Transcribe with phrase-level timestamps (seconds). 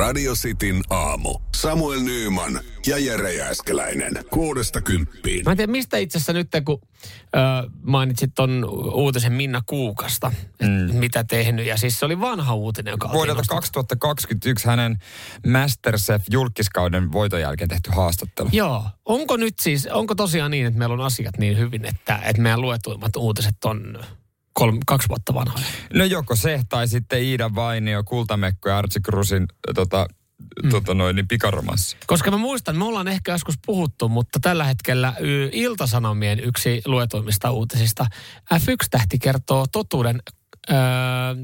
[0.00, 1.38] Radio Cityn aamu.
[1.56, 4.24] Samuel Nyyman ja Jere Jääskeläinen.
[4.30, 5.44] Kuudesta kymppiin.
[5.44, 10.32] Mä en tiedä, mistä itse asiassa nyt, kun ö, mainitsit ton uutisen Minna Kuukasta,
[10.62, 10.96] mm.
[10.96, 11.66] mitä tehnyt.
[11.66, 14.98] Ja siis se oli vanha uutinen, joka Vuodelta 2021 hänen
[15.46, 18.48] Masterchef-julkiskauden voiton jälkeen tehty haastattelu.
[18.52, 18.84] Joo.
[19.04, 22.60] Onko nyt siis, onko tosiaan niin, että meillä on asiat niin hyvin, että, että meidän
[22.60, 23.98] luetuimmat uutiset on
[24.60, 25.64] kolme, kaksi vuotta vanhoja?
[25.94, 30.06] No joko se, tai sitten Iida Vainio, Kultamekko ja Archie Cruisin tota,
[30.62, 30.70] mm.
[30.70, 31.96] tota noin, niin pikaromanssi.
[32.06, 35.14] Koska mä muistan, me ollaan ehkä joskus puhuttu, mutta tällä hetkellä
[35.52, 38.06] Iltasanomien yksi luetuimmista uutisista.
[38.54, 40.22] F1-tähti kertoo totuuden
[40.70, 40.76] öö,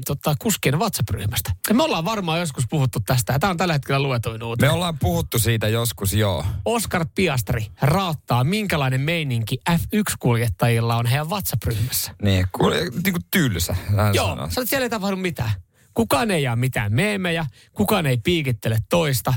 [0.05, 1.51] tota, kuskien WhatsApp-ryhmästä.
[1.69, 4.71] Ja me ollaan varmaan joskus puhuttu tästä, tämä on tällä hetkellä luetuin uutinen.
[4.71, 6.45] Me ollaan puhuttu siitä joskus, joo.
[6.65, 12.15] Oscar Piastri raattaa, minkälainen meininki F1-kuljettajilla on heidän WhatsApp-ryhmässä.
[12.21, 13.75] Niin, kuule, niin kuin tylsä.
[14.13, 14.49] Joo, sanoo.
[14.49, 15.51] sä siellä ei tapahdu mitään.
[15.93, 19.33] Kukaan ei jaa mitään meemejä, kukaan ei piikittele toista.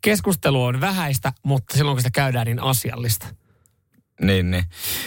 [0.00, 3.26] Keskustelu on vähäistä, mutta silloin kun sitä käydään niin asiallista.
[4.20, 4.64] Niin, niin.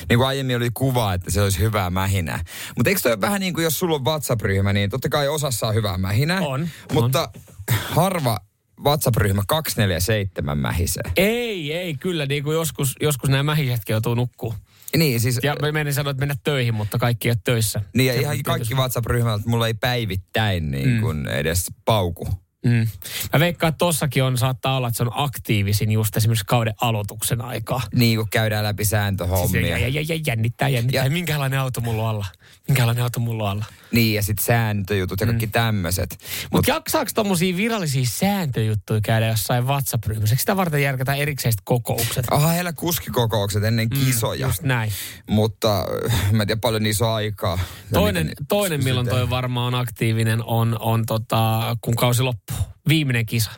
[0.10, 2.40] Niin kuin aiemmin oli kuva, että se olisi hyvää mähinää.
[2.78, 5.76] Mutta eikö toi vähän niin kuin, jos sulla on WhatsApp-ryhmä, niin totta kai osassa on
[5.76, 6.42] hyvää mähinää.
[6.42, 7.30] On, Mutta
[7.72, 8.38] harva
[8.84, 11.04] WhatsApp-ryhmä 247 mähisee.
[11.18, 12.26] Ei, ei, kyllä.
[12.26, 14.56] Niin kuin joskus, joskus nämä mähisetkin joutuu nukkuu.
[14.98, 15.40] Niin, siis...
[15.44, 17.82] Ja mä menin sanoa, että mennä töihin, mutta kaikki ei töissä.
[17.96, 22.28] Niin ja ihan on kaikki WhatsApp-ryhmät, mulla ei päivittäin niin kuin edes pauku.
[22.66, 22.88] Mm.
[23.34, 27.42] Mä veikkaan, että tossakin on, saattaa olla, että se on aktiivisin just esimerkiksi kauden aloituksen
[27.42, 27.82] aikaa.
[27.96, 29.78] Niin kuin käydään läpi Siis sääntöhommia.
[29.78, 31.02] ja, ja, ja, jännittää, jännittää.
[31.02, 31.10] Ja- Ja.
[31.12, 32.26] Minkälainen auto mulla on alla?
[32.68, 33.66] Minkälainen auto mulla on alla?
[33.92, 36.18] Niin, ja sitten sääntöjutut ja kaikki tämmöiset.
[36.54, 40.34] Mutta jaksaako tommosia virallisia sääntöjuttuja käydä jossain WhatsApp-ryhmässä?
[40.34, 42.26] Eikö sitä varten järkätä erikseen kokoukset?
[42.32, 44.46] Aha, heillä kuskikokoukset ennen kisoja.
[44.46, 44.92] Mm, Just näin.
[45.30, 47.60] Mutta äh, mä en tiedä paljon niissä on aikaa.
[47.94, 52.51] Toinen, miten- toinen milloin toi varmaan on aktiivinen, on, on tota, kun kausi loppuu.
[52.88, 53.52] Viimeinen kisa.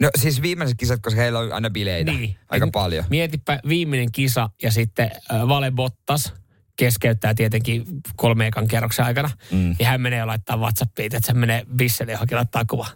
[0.00, 2.12] No siis viimeiset kisat, koska heillä on aina bileitä.
[2.12, 2.36] Niin.
[2.48, 3.04] Aika Et paljon.
[3.10, 6.32] Mietipä viimeinen kisa ja sitten äh, Vale Bottas
[6.76, 7.84] keskeyttää tietenkin
[8.16, 9.30] kolme ekan kierroksen aikana.
[9.50, 9.76] Mm.
[9.78, 12.86] Ja hän menee laittaa WhatsAppiin, että hän menee Bisselle johonkin laittaa kuva.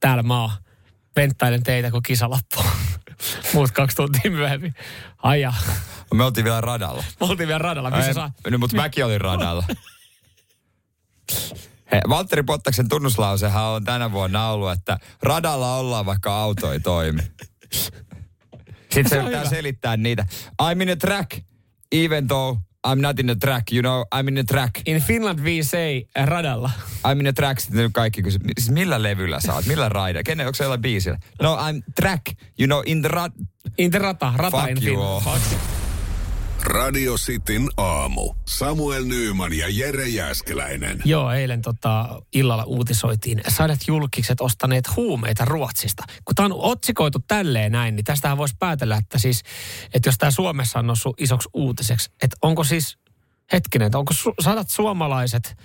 [0.00, 0.50] Täällä mä oon.
[1.14, 2.64] Penttailen teitä, kun kisa loppuu.
[3.54, 4.74] Muut kaksi tuntia myöhemmin.
[5.22, 5.52] Ai ja.
[6.14, 7.04] Me oltiin vielä radalla.
[7.20, 8.32] Me oltiin vielä radalla, missä Ai, saa...
[8.50, 9.64] No, mutta mäkin olin radalla.
[11.92, 17.22] He, Valtteri Pottaksen tunnuslausehan on tänä vuonna ollut, että radalla ollaan, vaikka auto ei toimi.
[18.92, 19.44] Sitten se hyvä.
[19.44, 20.26] selittää niitä.
[20.62, 21.30] I'm in a track,
[21.92, 23.72] even though I'm not in a track.
[23.72, 24.70] You know, I'm in a track.
[24.86, 26.70] In Finland we say äh, radalla.
[27.08, 27.60] I'm in a track.
[27.60, 29.66] Sitten kaikki kysyy, siis millä levyllä sä oot?
[29.66, 30.22] Millä raida?
[30.22, 31.18] Kenen, onko se jollain biisillä?
[31.42, 32.22] No, I'm track.
[32.60, 33.32] You know, in the rad...
[33.78, 35.26] In the rata, rata Fuck in you Finland.
[35.26, 35.83] all.
[36.66, 38.34] Radio Cityn aamu.
[38.48, 41.02] Samuel Nyyman ja Jere Jääskeläinen.
[41.04, 46.02] Joo, eilen tota, illalla uutisoitiin sadat julkikset ostaneet huumeita Ruotsista.
[46.24, 49.42] Kun tämä on otsikoitu tälleen näin, niin tästähän voisi päätellä, että siis,
[49.94, 52.98] että jos tämä Suomessa on noussut isoksi uutiseksi, että onko siis,
[53.52, 55.56] hetkinen, että onko su, sadat suomalaiset,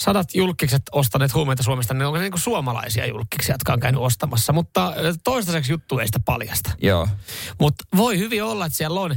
[0.00, 4.00] sadat julkikset ostaneet huumeita Suomesta, niin onko ne niin kuin suomalaisia julkiksia, jotka on käynyt
[4.00, 4.52] ostamassa.
[4.52, 4.94] Mutta
[5.24, 6.70] toistaiseksi juttu ei sitä paljasta.
[6.82, 7.08] Joo.
[7.60, 9.16] Mutta voi hyvin olla, että siellä on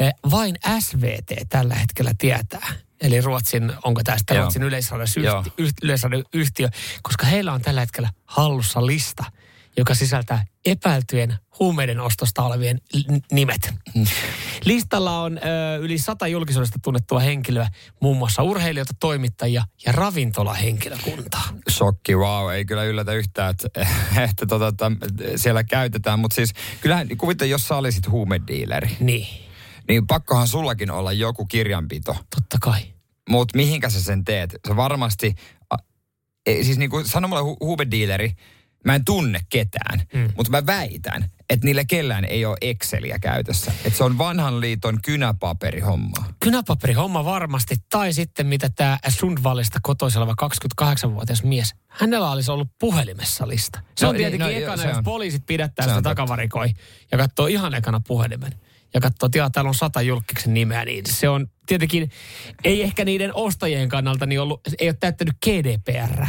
[0.00, 2.72] eh, vain SVT tällä hetkellä tietää.
[3.00, 4.42] Eli Ruotsin, onko tästä Joo.
[4.42, 5.42] Ruotsin yleisradioyhtiö,
[5.82, 6.68] yleisradioyhtiö,
[7.02, 9.24] koska heillä on tällä hetkellä hallussa lista,
[9.76, 12.80] joka sisältää epäiltyjen huumeiden ostosta olevien
[13.32, 13.74] nimet.
[14.64, 15.40] Listalla on ö,
[15.76, 17.68] yli sata julkisuudesta tunnettua henkilöä,
[18.00, 21.48] muun muassa urheilijoita, toimittajia ja ravintolahenkilökuntaa.
[21.70, 23.86] Shokki, wow, ei kyllä yllätä yhtään, että,
[24.30, 26.18] että tota, täm- siellä käytetään.
[26.18, 29.26] Mutta siis kyllähän kuvittele, jos sä olisit huumediileri, Niin,
[29.88, 32.12] niin pakkohan sullakin olla joku kirjanpito.
[32.34, 32.80] totta kai.
[33.28, 34.56] Mutta mihinkä sä sen teet?
[34.68, 35.34] Se varmasti,
[36.46, 38.32] ei, siis niin kuin sano mulle hu- huumediileri,
[38.84, 40.32] mä en tunne ketään, mm.
[40.36, 43.72] mutta mä väitän, että niillä kellään ei ole Exceliä käytössä.
[43.84, 46.32] Että se on vanhan liiton kynäpaperihommaa.
[46.40, 50.34] kynäpaperihomma varmasti, tai sitten mitä tämä Sundvallista kotoisin oleva
[50.82, 53.80] 28-vuotias mies, hänellä olisi ollut puhelimessa lista.
[53.96, 55.04] Se No on niin, tietenkin no ekana, se jos on.
[55.04, 56.70] poliisit pidättää Se sitä takavarikoi
[57.12, 58.52] ja katsoo ihan ekana puhelimen
[58.94, 62.10] ja katsoo, että jaa, täällä on sata julkiksen nimeä, niin se on tietenkin,
[62.64, 66.26] ei ehkä niiden ostajien kannalta, niin ollut, ei ole täyttänyt GDPR.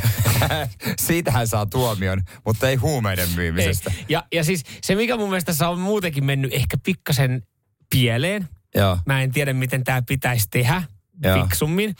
[1.06, 3.90] Siitähän saa tuomion, mutta ei huumeiden myymisestä.
[3.96, 4.04] Ei.
[4.08, 7.42] Ja, ja siis se, mikä mun mielestä tässä on muutenkin mennyt ehkä pikkasen
[7.90, 8.98] pieleen, Joo.
[9.06, 10.82] Mä en tiedä, miten tämä pitäisi tehdä
[11.22, 11.42] Joo.
[11.42, 11.94] fiksummin,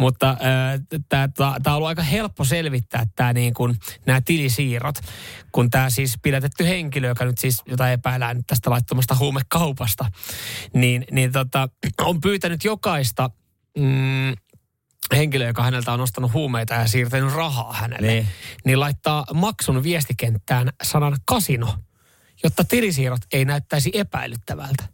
[0.00, 0.36] mutta
[1.08, 1.28] tämä
[1.66, 3.76] on ollut aika helppo selvittää tämä niin kuin,
[4.06, 4.94] nämä tilisiirrot,
[5.52, 10.04] kun tämä siis pidätetty henkilö, joka nyt siis, jota epäillään nyt tästä laittomasta huumekaupasta,
[10.74, 11.68] niin, niin tota,
[12.00, 13.30] on pyytänyt jokaista
[13.78, 14.32] mm,
[15.16, 18.24] henkilö, joka häneltä on ostanut huumeita ja siirtänyt rahaa hänelle, Niin.
[18.24, 18.32] niin,
[18.64, 21.74] niin laittaa maksun viestikenttään sanan kasino,
[22.44, 24.88] jotta tilisiirrot ei näyttäisi epäilyttävältä.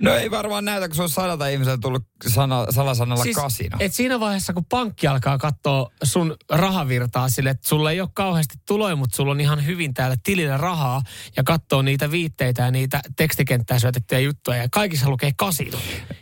[0.00, 3.76] No ei varmaan näytä, kun se on sadalta ihmiseltä tullut sana, salasanalla siis, kasino.
[3.80, 8.54] Et siinä vaiheessa, kun pankki alkaa katsoa sun rahavirtaa sille, että sulla ei ole kauheasti
[8.66, 11.02] tuloja, mutta sulla on ihan hyvin täällä tilillä rahaa
[11.36, 15.78] ja katsoo niitä viitteitä ja niitä tekstikenttään syötettyjä juttuja ja kaikissa lukee kasino.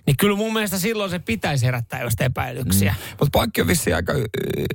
[0.07, 2.95] Niin kyllä mun mielestä silloin se pitäisi herättää just epäilyksiä.
[2.99, 3.11] Mm.
[3.11, 4.13] Mutta pankki on vissiin aika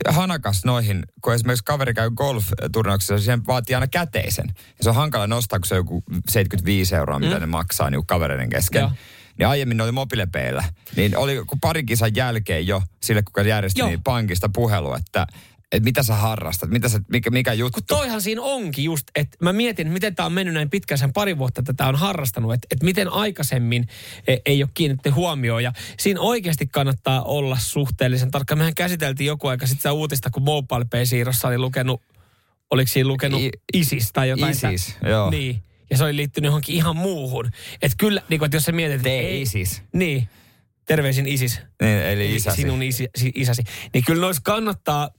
[0.10, 4.46] hanakas noihin, kun esimerkiksi kaveri käy golf-turnauksessa, siihen vaatii aina käteisen.
[4.48, 7.40] Ja se on hankala nostaa, kun se on joku 75 euroa, mitä mm.
[7.40, 8.80] ne maksaa niin kavereiden kesken.
[8.80, 8.92] Joo.
[9.40, 10.64] Niin aiemmin oli mobilepeillä.
[10.96, 13.90] Niin oli parin kisan jälkeen jo sille, kuka järjesti Joo.
[13.90, 15.28] niin pankista puhelu, että,
[15.72, 17.80] että mitä sä harrastat, mitä sä, mikä, mikä juttu.
[17.80, 20.98] Kun toihan siinä onkin just, että mä mietin, että miten tämä on mennyt näin pitkään,
[20.98, 23.88] sen pari vuotta tätä on harrastanut, että, että miten aikaisemmin
[24.28, 25.64] e, ei ole kiinnitetty huomioon.
[25.64, 28.56] Ja siinä oikeasti kannattaa olla suhteellisen tarkka.
[28.56, 32.02] Mehän käsiteltiin joku aika sitten sitä uutista, kun Mobile Pay siirrossa oli lukenut,
[32.72, 34.52] oliko siinä lukenut I- ISIS tai jotain.
[34.52, 35.30] ISIS, joo.
[35.30, 35.64] Niin.
[35.92, 37.50] Ja se oli liittynyt johonkin ihan muuhun.
[37.82, 39.02] Että kyllä, niin kun, että jos sä mietit...
[39.02, 39.82] Tee ei- ISIS.
[39.94, 40.30] Niin.
[40.86, 41.60] Terveisin ISIS.
[41.82, 42.62] Niin, eli isäsi.
[42.62, 43.64] Sinun isi, si- isäsi.
[43.94, 45.10] Niin kyllä nois kannattaa,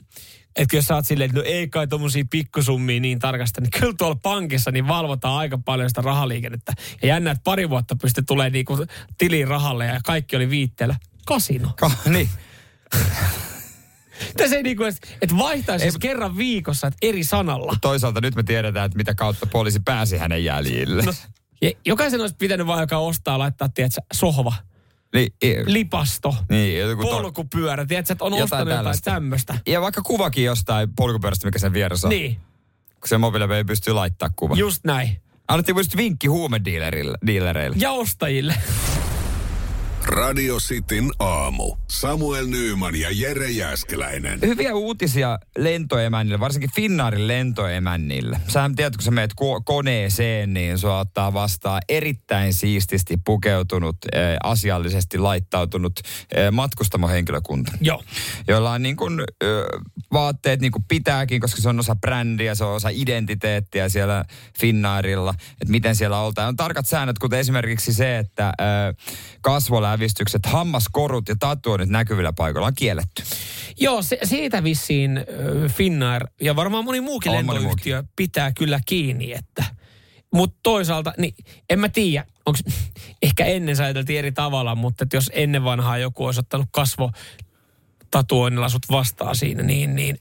[0.56, 3.94] että jos sä oot silleen, että no ei kai tommosia pikkusummia niin tarkasta, niin kyllä
[3.98, 6.72] tuolla pankissa niin valvotaan aika paljon sitä rahaliikennettä.
[7.02, 8.86] Ja jännä, että pari vuotta pystyi tulee niinku
[9.18, 10.96] tiliin rahalle ja kaikki oli viitteellä.
[11.26, 11.72] Kasino.
[11.76, 12.28] Ka- niin.
[14.36, 17.76] Tässä ei niinku edes, että vaihtaisi Ei, kerran viikossa, että eri sanalla.
[17.80, 21.02] Toisaalta nyt me tiedetään, että mitä kautta poliisi pääsi hänen jäljille.
[21.02, 21.12] No,
[21.86, 24.52] jokaisen olisi pitänyt vaan joka ostaa laittaa, tiedätkö, sohva,
[25.14, 29.10] Niin, i- lipasto, niin, to- polkupyörä, tiedätkö, että on Jotain ostanut jotain tällaista.
[29.10, 29.58] tämmöistä.
[29.66, 32.10] Ja vaikka kuvakin jostain polkupyörästä, mikä sen vieressä on.
[32.10, 32.34] Niin,
[33.00, 34.54] Kun se mobiilepe ei pysty laittaa kuva.
[34.54, 35.20] just näin.
[35.48, 37.76] Annettiin just vinkki huumediilereille.
[37.80, 38.54] Ja ostajille.
[40.06, 41.76] Radio Cityn aamu.
[41.90, 44.40] Samuel Nyyman ja Jere Jäskeläinen.
[44.42, 48.40] Hyviä uutisia lentoemännille, varsinkin Finnaarin lentoemännille.
[48.48, 54.20] Sähän tiedät, kun sä meet ko- koneeseen, niin sua ottaa vastaan erittäin siististi pukeutunut, äh,
[54.42, 57.72] asiallisesti laittautunut äh, matkustamohenkilökunta.
[57.80, 58.02] Joo.
[58.48, 59.66] joilla on niin kuin, ö,
[60.12, 64.24] vaatteet niin kuin pitääkin, koska se on osa brändiä, se on osa identiteettiä siellä
[64.60, 66.48] Finnairilla, että miten siellä oltaan.
[66.48, 68.94] On tarkat säännöt, kuten esimerkiksi se, että ö,
[69.94, 73.22] kasvolävistykset, hammaskorut ja tatuoinnit näkyvillä paikoilla on kielletty.
[73.80, 78.80] Joo, se, siitä vissiin ö, Finnair ja varmaan moni muukin On moni lentoyhtiö pitää kyllä
[78.86, 79.64] kiinni, että...
[80.34, 81.34] Mutta toisaalta, niin
[81.70, 82.58] en mä tiedä, onko
[83.22, 87.10] ehkä ennen sä ajateltiin eri tavalla, mutta että jos ennen vanhaa joku olisi ottanut kasvo
[88.10, 90.18] tatuoinnilla sut vastaan siinä, niin, niin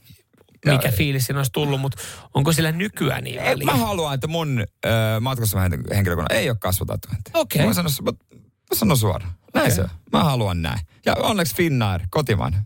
[0.66, 2.02] mikä Ja- fiilis siinä olisi tullut, mutta
[2.34, 3.64] onko sillä nykyään niin väliä?
[3.64, 4.88] mä haluan, että mun ö,
[5.20, 7.32] matkustajahenkilökunnan ei ole kasvotatuointia.
[7.34, 7.66] Okei.
[7.66, 8.12] Mä sanon, mä,
[8.74, 9.32] mä sanon suoraan.
[9.54, 9.76] Näin Okei.
[9.76, 9.84] se.
[10.12, 10.80] Mä haluan näin.
[11.06, 12.62] Ja onneksi Finnair, kotimainen,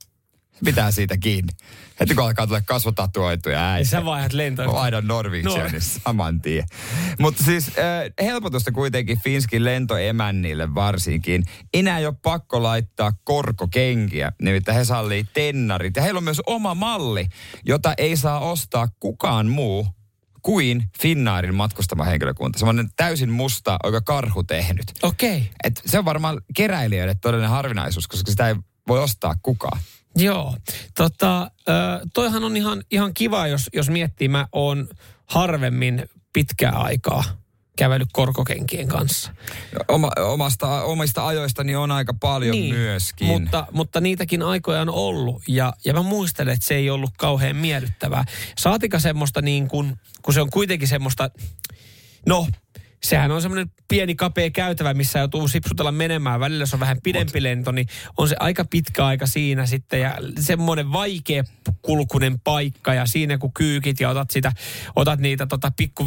[0.64, 1.52] pitää siitä kiinni.
[2.00, 3.88] Heti kun alkaa tulla kasvotatuoituja Ja äiti.
[3.88, 4.66] sä vaihdat lentoa.
[4.66, 6.64] Mä vaihdan Norwegianin saman tien.
[7.18, 11.44] Mutta siis äh, helpotusta kuitenkin Finskin lentoemännille varsinkin.
[11.74, 15.96] Enää ei ole pakko laittaa korkokenkiä, nimittäin he sallii tennarit.
[15.96, 17.26] Ja heillä on myös oma malli,
[17.64, 19.86] jota ei saa ostaa kukaan muu
[20.48, 22.58] kuin Finnairin matkustama henkilökunta.
[22.58, 24.84] Semmoinen täysin musta, oikein karhu tehnyt.
[25.02, 25.36] Okei.
[25.36, 25.48] Okay.
[25.64, 28.54] Et se on varmaan keräilijöille todellinen harvinaisuus, koska sitä ei
[28.88, 29.80] voi ostaa kukaan.
[30.16, 30.56] Joo.
[30.96, 31.50] Tota,
[32.14, 34.88] toihan on ihan, ihan kiva, jos, jos miettii, mä oon
[35.26, 37.24] harvemmin pitkää aikaa
[37.78, 39.34] kävellyt korkokenkien kanssa.
[39.88, 43.26] Oma, omasta, omista ajoistani on aika paljon myöskin.
[43.26, 47.56] Mutta, mutta niitäkin aikoja on ollut ja, ja mä muistelen, että se ei ollut kauhean
[47.56, 48.24] miellyttävää.
[48.58, 51.30] Saatika semmoista niin kuin, kun se on kuitenkin semmoista,
[52.26, 52.46] no
[53.02, 56.40] sehän on semmoinen pieni kapea käytävä, missä joutuu sipsutella menemään.
[56.40, 57.86] Välillä se on vähän pidempi lento, niin
[58.16, 60.00] on se aika pitkä aika siinä sitten.
[60.00, 61.44] Ja semmoinen vaikea
[61.82, 64.52] kulkunen paikka ja siinä kun kyykit ja otat, sitä,
[64.96, 66.06] otat niitä tota, pikku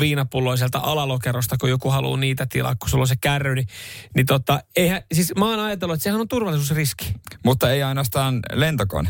[0.58, 3.68] sieltä alalokerosta, kun joku haluaa niitä tilaa, kun sulla on se kärry, niin,
[4.16, 7.14] niin tota, eihän, siis mä oon ajatellut, että sehän on turvallisuusriski.
[7.46, 9.10] Mutta ei ainoastaan lentokone.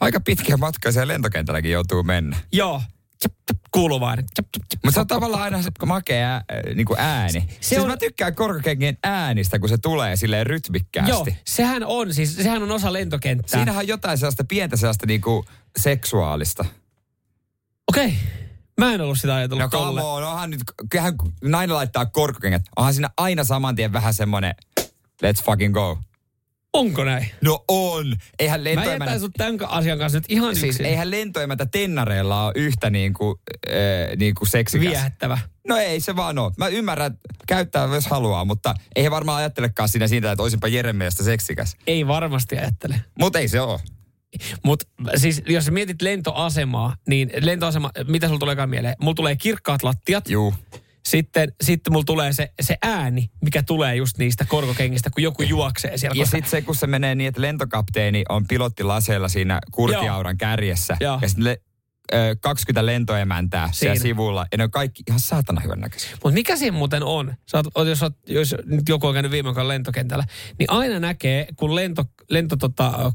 [0.00, 2.36] Aika pitkä matka siellä lentokentälläkin joutuu mennä.
[2.52, 2.82] Joo,
[3.70, 4.18] kuuluu vaan.
[4.84, 7.32] Mutta se on tavallaan aina se makea ää, niin kuin ääni.
[7.32, 11.10] Se siis on- mä tykkään korkokenkien äänistä, kun se tulee silleen rytmikkäästi.
[11.10, 13.58] Joo, sehän on, siis sehän on osa lentokenttää.
[13.58, 15.44] Siinähän on jotain sellaista pientä sellaista niin kuin
[15.78, 16.64] seksuaalista.
[17.88, 18.18] Okei, okay.
[18.80, 20.02] mä en ollut sitä ajatellut No come tolle.
[20.02, 20.60] on, onhan nyt,
[20.90, 24.54] kyllähän nainen laittaa korkokengät, onhan siinä aina saman tien vähän semmoinen
[25.26, 25.98] let's fucking go.
[26.72, 27.26] Onko näin?
[27.44, 28.16] No on.
[28.38, 29.04] Eihän Mä lentoemäntä...
[29.04, 30.86] jätän sut tämän asian kanssa nyt ihan Siis yksin.
[30.86, 34.88] eihän lentoemäntä tennareilla ole yhtä niin kuin, äh, niin kuin seksikäs.
[34.88, 35.38] Viehättävä.
[35.68, 36.52] No ei se vaan ole.
[36.58, 40.68] Mä ymmärrän, että käyttää jos haluaa, mutta ei he varmaan ajattelekaan siinä siitä, että olisinpa
[40.68, 41.76] Jeren mielestä seksikäs.
[41.86, 43.00] Ei varmasti ajattele.
[43.18, 43.80] Mutta ei se ole.
[44.64, 44.86] Mutta
[45.16, 48.94] siis jos mietit lentoasemaa, niin lentoasema, mitä sulla tulee mieleen?
[49.00, 50.28] Mulla tulee kirkkaat lattiat.
[50.28, 50.54] Juu.
[51.08, 55.98] Sitten, sitten mulla tulee se, se ääni, mikä tulee just niistä korkokengistä, kun joku juoksee
[55.98, 56.14] siellä.
[56.14, 60.96] Ja koska- sitten se, kun se menee niin, että lentokapteeni on pilottilaseella siinä kurkiauran kärjessä.
[61.00, 61.18] Joo.
[61.22, 61.60] Ja sitten le,
[62.14, 64.02] ö, 20 lentoemäntää siellä Siinä.
[64.02, 64.46] sivulla.
[64.52, 66.10] Ja ne on kaikki ihan saatana hyvän näköisiä.
[66.12, 67.34] Mutta mikä siinä muuten on?
[67.50, 70.24] Sä oot, oot- jos, oot, jos nyt joku on käynyt viime lentokentällä,
[70.58, 73.12] niin aina näkee, kun lento, lento tota,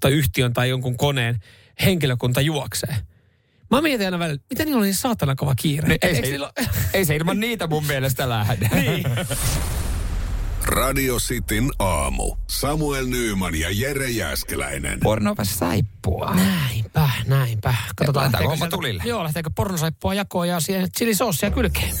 [0.00, 1.38] tai yhtiön tai jonkun koneen
[1.84, 2.96] henkilökunta juoksee.
[3.70, 5.88] Mä mietin aina välillä, mitä niillä on niin saatana kova kiire?
[5.88, 6.52] Niin, ei, se, niillä
[6.92, 8.68] ei se ilman niitä mun mielestä lähde.
[8.80, 9.04] niin.
[10.64, 12.36] Radio Cityn aamu.
[12.50, 15.00] Samuel Nyyman ja Jere Jäskeläinen.
[15.00, 16.34] Pornova saippua.
[16.34, 17.68] Näinpä, näinpä.
[18.00, 19.02] Laitetaanko lähteekö homma sieltä- tulille?
[19.06, 21.94] Joo, lähteekö pornosaippua jakoon ja siihen chilisoosia kylkeen.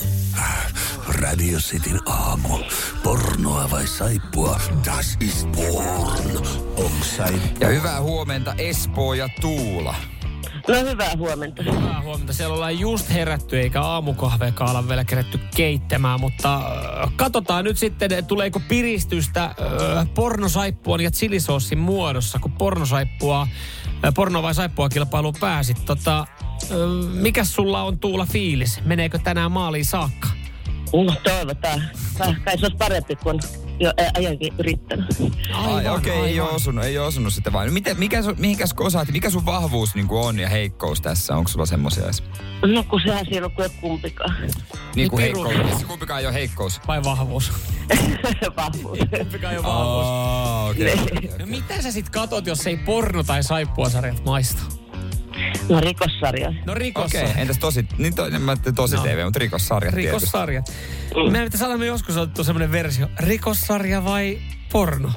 [1.08, 2.58] Radio Cityn aamu.
[3.02, 4.60] Pornoa vai saippua?
[4.84, 6.46] Das ist porn.
[6.76, 7.58] Onks saippua?
[7.60, 9.94] Ja hyvää huomenta Espoo ja Tuula.
[10.68, 11.62] No hyvää huomenta.
[11.62, 12.32] Hyvää huomenta.
[12.32, 18.26] Siellä ollaan just herätty eikä aamukahveakaan olla vielä kerätty keittämään, mutta äh, katsotaan nyt sitten,
[18.26, 19.54] tuleeko piristystä äh,
[20.14, 23.48] pornosaippuan ja chilisoosin muodossa, kun pornosaippua,
[24.04, 25.84] äh, porno vai saippua kilpailuun pääsit.
[25.84, 26.26] Tota, äh,
[27.12, 28.80] mikä sulla on Tuula fiilis?
[28.84, 30.28] Meneekö tänään maaliin saakka?
[30.92, 31.82] No toivotaan.
[32.18, 33.40] Kai se olisi parempi kuin
[33.80, 35.06] jo ä- ajankin yrittänyt.
[35.52, 37.72] Ai, okei, okay, ei ole osunut, ei ole osunut sitten vaan.
[37.72, 41.36] Miten, mikä, sun, mihinkäs osaat, mikä sun vahvuus niin on ja heikkous tässä?
[41.36, 42.22] Onko sulla semmoisia edes?
[42.74, 44.36] No kun sehän siinä on kuin kumpikaan.
[44.94, 45.84] Niin kuin heikkous.
[45.84, 46.80] Kumpikaan ei ole heikkous.
[46.88, 47.52] Vai vahvuus?
[48.56, 48.98] Vahvuus.
[49.18, 50.06] Kumpikaan ei ole vahvuus.
[50.06, 51.38] Oh, okay.
[51.38, 54.62] No mitä sä sit katot, jos ei porno tai saippua sarjat maista?
[55.68, 56.52] No rikossarja.
[56.66, 57.18] No rikossa.
[57.18, 59.02] Okei, okay, entäs tosi, niin to, mä ajattelin tosi No.
[59.02, 60.16] TV, mutta rikossarjat tietysti.
[60.16, 60.72] Rikossarjat.
[61.30, 63.08] Me pitäisi me joskus otettu semmoinen versio.
[63.18, 64.38] Rikossarja vai
[64.72, 65.12] porno?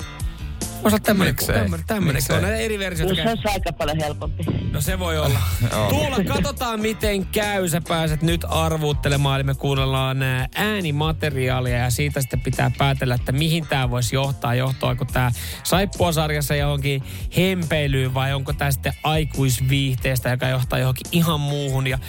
[0.84, 1.34] Olla tämmöinen.
[1.34, 1.56] Miksei?
[1.88, 2.24] Tämmöinen?
[2.30, 3.16] On näitä eri versioita.
[3.16, 4.44] No se olisi aika paljon helpompi.
[4.72, 5.40] No se voi olla.
[5.90, 7.70] Tuula, katsotaan miten käy.
[7.70, 13.32] Sä pääset nyt arvuuttelemaan, eli me kuunnellaan ää, äänimateriaalia ja siitä sitten pitää päätellä, että
[13.32, 14.56] mihin tämä voisi johtaa.
[14.56, 15.32] Johtaako tämä
[15.64, 17.04] saippuasarjassa johonkin
[17.38, 21.88] hempeilyyn vai onko tämä sitten aikuisviihteestä, joka johtaa johonkin ihan muuhun.
[21.88, 22.00] Ja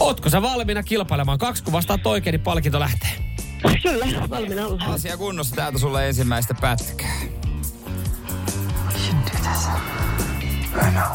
[0.00, 1.38] ootko sä valmiina kilpailemaan?
[1.38, 3.10] Kaksi kun vastaat oikein, niin palkinto lähtee.
[3.82, 4.90] Kyllä, valmiina ollaan.
[4.90, 7.20] Asia kunnossa täältä sulle ensimmäistä pätkää.
[9.10, 11.14] I know.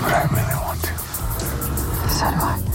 [0.00, 0.88] But I really want to.
[2.08, 2.70] So do I.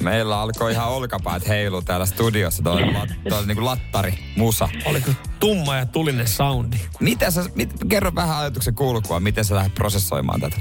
[0.00, 2.62] Meillä alkoi ihan olkapäät heilu täällä studiossa.
[2.62, 4.68] Tuo oli, lat, toi oli niinku lattari, musa.
[4.84, 6.76] Oli kyllä tumma ja tulinen soundi.
[7.00, 10.56] Mitä sä, mit, kerro vähän ajatuksen kulkua, miten sä lähdet prosessoimaan tätä?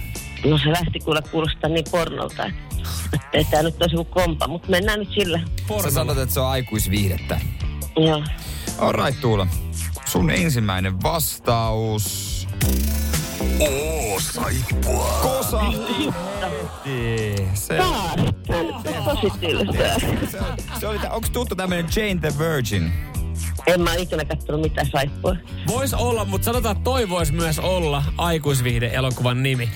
[0.46, 2.46] No se lähti kuule kuulostaa niin pornolta,
[3.14, 5.40] että ei tämä nyt olisi joku kompa, mutta mennään nyt sillä.
[5.84, 7.42] Sä sanot, että se on aikuisviihdettä.
[7.98, 8.24] Joo.
[8.78, 9.48] Alright Tuula.
[10.06, 12.32] Sun ensimmäinen vastaus.
[13.60, 15.20] Oo, saippua.
[15.22, 15.62] Kosa.
[17.54, 17.78] Se.
[19.78, 20.00] Tää
[20.32, 20.38] se,
[20.80, 22.92] se oli, onko tuttu tämmönen Jane the Virgin?
[23.68, 25.36] En mä ikinä kattonut mitään saippua.
[25.68, 29.70] Vois olla, mutta sanotaan, että toi voisi myös olla aikuisviihde-elokuvan nimi.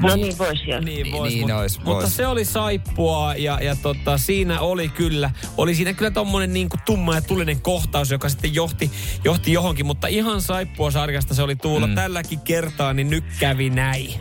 [0.00, 0.80] No niin voisi jo.
[0.80, 2.16] Niin, vois, niin mut- ois, Mutta vois.
[2.16, 6.80] se oli saippua ja, ja tota, siinä oli kyllä, oli siinä kyllä tommonen niin kuin
[6.86, 8.90] tumma ja tulinen kohtaus, joka sitten johti,
[9.24, 9.86] johti johonkin.
[9.86, 11.94] Mutta ihan saippua sarjasta se oli Tuula mm.
[11.94, 14.14] tälläkin kertaa, niin nyt kävi näin.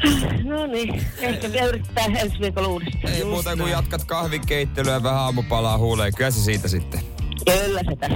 [0.44, 3.14] No niin, ehkä vielä yrittää ensi viikolla uudestaan.
[3.14, 6.14] Ei muuta kuin jatkat kahvikeittelyä vähän aamupalaa huuleen.
[6.16, 7.00] Kyllä se siitä sitten.
[7.46, 8.10] Kyllä sitä.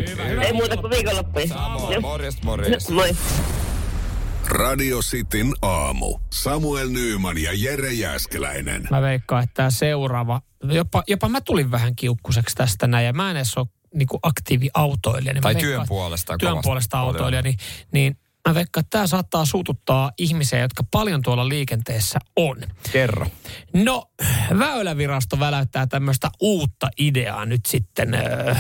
[0.46, 1.48] Ei muuta kuin viikonloppuja.
[1.48, 2.94] Samoin, morjesta morjesta.
[2.94, 3.10] Moi.
[4.48, 6.20] Radio Cityn aamu.
[6.34, 8.88] Samuel Nyyman ja Jere Jäskeläinen.
[8.92, 13.32] Mä veikkaan, että tämä seuraava, jopa, jopa mä tulin vähän kiukkuseksi tästä näin ja mä
[13.32, 15.34] en edes ole niin aktiiviautoilija.
[15.34, 17.58] Niin mä Tai veikkaan, työn että- puolesta Työn puolesta autoilija, niin,
[17.92, 22.58] niin mä veikkaan, että tämä saattaa suututtaa ihmisiä, jotka paljon tuolla liikenteessä on.
[22.92, 23.28] Kerro.
[23.74, 24.06] No,
[24.60, 28.56] Väylävirasto väläyttää tämmöistä uutta ideaa nyt sitten, öö,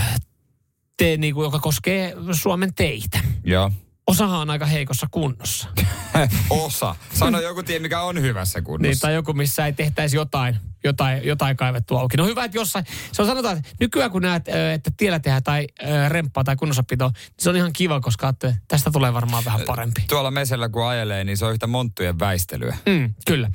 [0.97, 3.19] te, niin kuin, joka koskee Suomen teitä.
[3.43, 3.71] Joo.
[4.07, 5.69] Osahan on aika heikossa kunnossa.
[6.49, 6.95] Osa.
[7.13, 9.01] Sano joku tie, mikä on hyvässä Niin, kunnossa.
[9.01, 12.17] tai joku, missä ei tehtäisi jotain, jotain, jotain kaivettu auki.
[12.17, 15.67] No hyvä, että jossain, se on sanotaan, että nykyään kun näet, että tiellä tehdään tai
[16.07, 20.01] remppaa tai kunnossapito, niin se on ihan kiva, koska että tästä tulee varmaan vähän parempi.
[20.09, 22.77] Tuolla mesellä kun ajelee, niin se on yhtä monttujen väistelyä.
[22.85, 23.51] Mm, kyllä.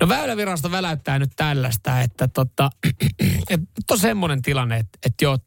[0.00, 2.70] No Väylävirasto väläyttää nyt tällaista, että tota,
[3.50, 5.38] et on semmoinen tilanne, että, että joo,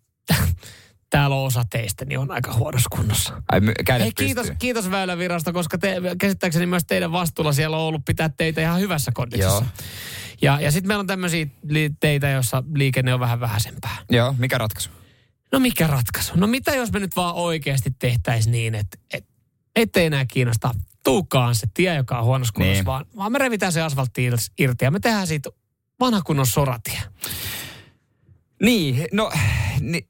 [1.14, 3.42] täällä on osa teistä, niin on aika huonossa kunnossa.
[3.52, 3.62] Ai,
[4.00, 8.62] Hei, kiitos, kiitos Väylävirasto, koska te, käsittääkseni myös teidän vastuulla siellä on ollut pitää teitä
[8.62, 9.66] ihan hyvässä konditsessa.
[10.42, 11.48] Ja, ja sitten meillä on tämmöisiä
[12.00, 13.98] teitä, joissa liikenne on vähän vähäisempää.
[14.12, 14.90] Joo, mikä ratkaisu?
[15.52, 16.34] No mikä ratkaisu?
[16.36, 19.26] No mitä jos me nyt vaan oikeasti tehtäisiin niin, että et,
[19.76, 20.72] ettei enää kiinnosta
[21.04, 22.86] tuukaan se tie, joka on huonossa kunnossa, Niin.
[22.86, 25.50] vaan, vaan me revitään se asfaltti irti ja me tehdään siitä
[26.00, 27.00] vanha kunnon soratie.
[28.64, 29.32] Niin, no,
[29.80, 30.08] ni,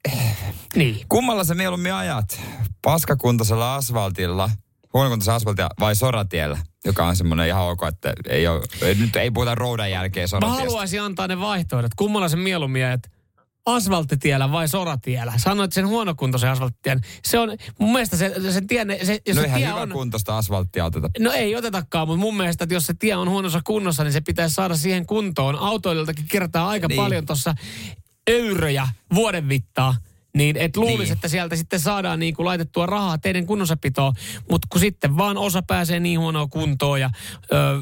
[0.74, 1.06] Niin.
[1.08, 2.40] kummalla sä mieluummin ajat?
[2.82, 4.50] Paskakuntoisella asfaltilla,
[4.92, 6.58] huonokuntoisella asfaltilla vai soratiellä?
[6.84, 8.62] Joka on semmoinen ihan ok, että ei ole,
[8.98, 10.64] nyt ei puhuta roudan jälkeen Mä soratiestä.
[10.64, 11.92] haluaisin antaa ne vaihtoehdot.
[11.96, 13.08] Kummalla se mieluummin, että
[13.66, 15.32] asfalttitiellä vai soratiellä?
[15.36, 17.00] Sanoit sen huonokuntoisen asfalttitien.
[17.24, 19.88] Se on, mun mielestä se, se, tie, se, jos No se tie on...
[19.90, 21.08] kuntoista asfalttia oteta.
[21.18, 24.20] No ei otetakaan, mutta mun mielestä, että jos se tie on huonossa kunnossa, niin se
[24.20, 25.56] pitäisi saada siihen kuntoon.
[25.56, 26.96] Autoilijoiltakin kertaa aika niin.
[27.00, 27.54] paljon tuossa
[28.26, 29.96] euroja vuoden vittaa.
[30.36, 31.12] Niin et luulisi, Niin.
[31.12, 34.14] että sieltä sitten saadaan niin kuin laitettua rahaa teidän kunnossapitoon,
[34.50, 37.10] mutta kun sitten vaan osa pääsee niin huonoon kuntoon ja
[37.52, 37.80] ö,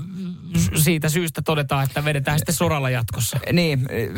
[0.83, 3.39] siitä syystä todetaan, että vedetään sitten soralla jatkossa.
[3.53, 4.09] Niin, eh,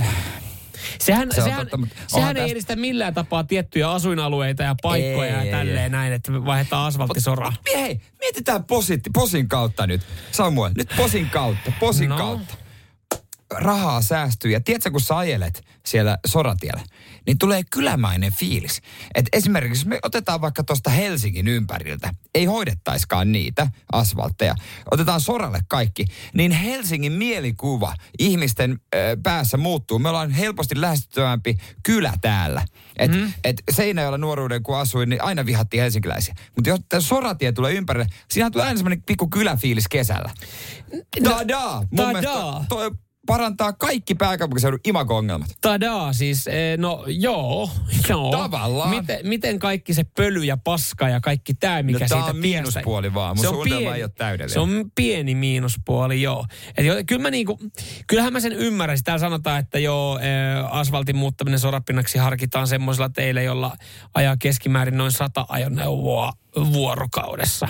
[1.01, 5.47] Sehän, Se sehän, totta, sehän ei tästä- edistä millään tapaa tiettyjä asuinalueita ja paikkoja Ei,
[5.51, 5.91] ja tälleen ei.
[5.91, 7.53] näin, että vaihdetaan asfalttisoraa.
[7.75, 10.01] hei, mietitään positti, posin kautta nyt.
[10.33, 12.17] Samuel, nyt posin kautta, posin No.
[12.17, 12.55] kautta.
[13.51, 16.83] Rahaa säästyy ja tiedätkö, kun sä ajelet siellä soratiellä,
[17.27, 18.81] niin tulee kylämäinen fiilis.
[19.15, 24.55] Et esimerkiksi me otetaan vaikka tuosta Helsingin ympäriltä, ei hoidettaiskaan niitä asfaltteja,
[24.91, 29.99] otetaan soralle kaikki, niin Helsingin mielikuva ihmisten ö, päässä muuttuu.
[29.99, 32.63] Me ollaan helposti lähestyttävämpi kylä täällä.
[32.97, 33.33] Et, mm.
[33.45, 36.35] et Seinäjoella nuoruuden kun asuin, niin aina vihattiin helsinkiläisiä.
[36.57, 40.31] Mutta jos tämä soratie tulee ympärille, siinä tulee aina semmoinen pikku kyläfiilis kesällä.
[41.25, 41.81] Tadaa!
[41.81, 42.13] Mun tadaa.
[42.13, 42.91] mielestä toi
[43.27, 45.49] parantaa kaikki pääkaupunkiseudun imago-ongelmat.
[45.61, 47.71] Tadaa, siis eh, no joo,
[48.09, 48.31] joo.
[48.31, 48.91] Tavallaan.
[48.91, 52.37] Miten, miten kaikki se pöly ja paska ja kaikki tämä, mikä No, tää siitä on
[52.37, 54.53] miinuspuoli vaan, mun Se on suunnitelma pieni- ei ole täydellinen.
[54.53, 56.47] Se on pieni miinuspuoli, joo.
[56.77, 57.59] Et jo, kyllä mä niinku,
[58.07, 58.99] kyllähän mä sen ymmärrän.
[59.05, 60.25] Täällä sanotaan, että joo, eh,
[60.75, 63.77] asfaltin muuttaminen sorapinnaksi harkitaan semmoisilla teillä, jolla
[64.15, 66.33] ajaa keskimäärin noin 100 ajoneuvoa
[66.73, 67.69] vuorokaudessa.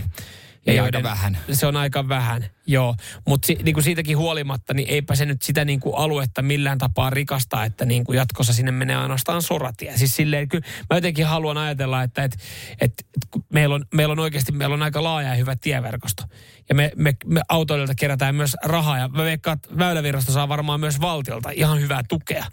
[0.66, 1.38] Ja aika vähän.
[1.52, 2.94] Se on aika vähän, joo.
[3.26, 7.64] Mutta si, niinku siitäkin huolimatta, niin eipä se nyt sitä niinku aluetta millään tapaa rikasta,
[7.64, 9.98] että niinku jatkossa sinne menee ainoastaan soratie.
[9.98, 12.32] Siis silleen, kyllä mä jotenkin haluan ajatella, että et,
[12.80, 16.22] et, et, meillä, on, meillä on oikeasti meillä on aika laaja ja hyvä tieverkosto.
[16.68, 20.80] Ja me, me, me autoilijoilta kerätään myös rahaa ja mä veikkaan, että Väylävirasto saa varmaan
[20.80, 22.46] myös valtiolta ihan hyvää tukea.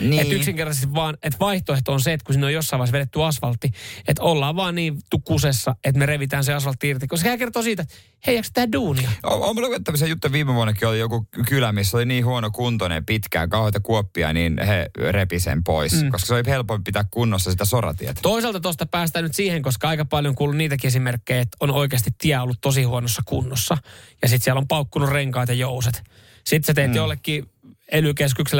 [0.00, 0.22] Niin.
[0.22, 3.70] Että yksinkertaisesti vaan, että vaihtoehto on se, että kun sinne on jossain vaiheessa vedetty asfaltti,
[4.08, 7.06] että ollaan vaan niin kusessa, että me revitään se asfaltti irti.
[7.06, 7.94] Koska sehän kertoo siitä, että
[8.26, 9.10] hei, eikö tämä duunia?
[9.22, 13.06] On, on lukenut tämmöisen juttu, viime vuonnakin oli joku kylä, missä oli niin huono kuntoinen
[13.06, 16.02] pitkään, kauheita kuoppia, niin he repi sen pois.
[16.02, 16.10] Mm.
[16.10, 18.20] Koska se oli helpompi pitää kunnossa sitä soratietä.
[18.22, 22.38] Toisaalta tuosta päästään nyt siihen, koska aika paljon kuuluu niitäkin esimerkkejä, että on oikeasti tie
[22.38, 23.76] ollut tosi huonossa kunnossa.
[24.22, 26.02] Ja sitten siellä on paukkunut renkaat ja jouset.
[26.44, 26.96] Sitten sä teet mm.
[26.96, 27.50] jollekin
[27.92, 28.14] ely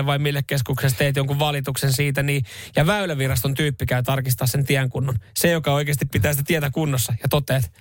[0.06, 2.44] vai mille keskukselle teet jonkun valituksen siitä, niin,
[2.76, 5.18] ja väyläviraston tyyppi käy tarkistaa sen tien kunnon.
[5.36, 7.72] Se, joka oikeasti pitää sitä tietä kunnossa ja toteat,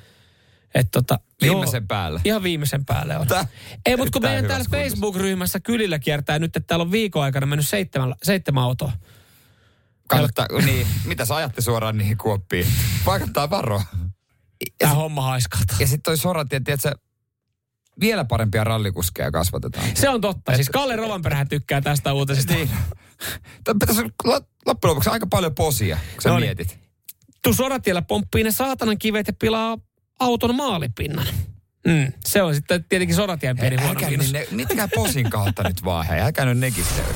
[0.75, 2.21] että tota, Viimeisen joo, päälle.
[2.23, 3.27] Ihan viimeisen päälle on.
[3.27, 3.47] Tää-
[3.85, 4.89] Ei, mutta kun meidän täällä kunnossa.
[4.89, 8.91] Facebook-ryhmässä kylillä kiertää nyt, että täällä on viikon aikana mennyt seitsemän, seitsemän autoa.
[10.07, 12.67] Kannattaa, niin, mitä sä ajatte suoraan niihin kuoppiin?
[13.05, 13.83] Vaikuttaa varoa.
[14.77, 15.75] Tämä homma haiskalta.
[15.79, 16.91] Ja sitten toi soratie, tiedätkö,
[17.99, 19.85] vielä parempia rallikuskeja kasvatetaan.
[19.95, 20.55] Se on totta.
[20.55, 22.53] Siis Kalle Rovanperä tykkää tästä uutisesta.
[22.53, 22.69] Niin.
[23.67, 26.47] Olla lo- loppujen lopuksi aika paljon posia, kun sä No niin.
[26.47, 26.79] mietit.
[27.43, 29.77] Tuu soratiellä pomppii ne saatanan kivet ja pilaa
[30.21, 31.27] auton maalipinnan.
[31.87, 33.99] Mm, se on sitten tietenkin soratien pieni huono
[34.31, 36.19] ne, mitkään posin kautta nyt vaan, hei.
[36.19, 37.13] Älkää nyt nekisteydy.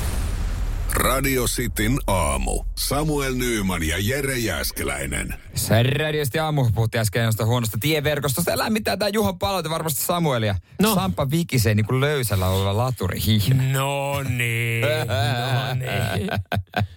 [0.92, 2.64] Radio Cityn aamu.
[2.78, 5.34] Samuel Nyyman ja Jere Jäskeläinen.
[5.54, 8.52] Se radiosti aamu puhuttiin äsken jostain huonosta tieverkostosta.
[8.52, 10.54] Älä mitään tää Juhon palaute varmasti Samuelia.
[10.80, 10.94] No.
[10.94, 13.62] Sampa vikisee niin kuin löysällä oleva laturi hihna.
[13.72, 16.28] No niin, no niin.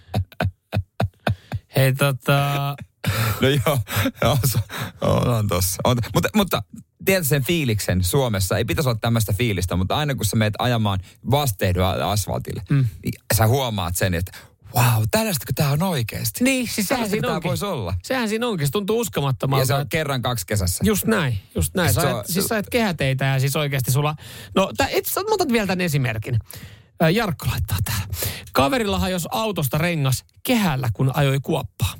[1.76, 2.76] Hei tota,
[3.40, 3.78] No joo,
[4.22, 4.38] joo
[5.38, 5.80] on, tossa.
[5.84, 6.62] On, mutta, mutta
[7.04, 10.98] tiedät sen fiiliksen Suomessa, ei pitäisi olla tämmöistä fiilistä, mutta aina kun sä meet ajamaan
[11.30, 12.84] vastehdua asfaltille, mm.
[13.04, 14.32] niin sä huomaat sen, että
[14.76, 16.44] wow, tällaista kun tää on oikeasti.
[16.44, 17.48] niin siis sehän siinä onkin.
[17.48, 17.94] voisi olla.
[18.02, 19.66] Sehän siinä onkin, se tuntuu Ja uskomattomalta.
[19.66, 20.84] se on että- kerran kaksi kesässä.
[20.86, 21.94] Just näin, just näin.
[21.94, 24.14] Sä Se ajat, on- siis sä ajat kehäteitä ja siis oikeasti sulla...
[24.54, 25.20] No, tää, et, sä-
[25.52, 26.38] vielä tämän esimerkin.
[27.12, 28.06] Jarkko laittaa täällä.
[28.52, 31.94] Kaverilla hajosi autosta rengas kehällä, kun ajoi kuoppaa.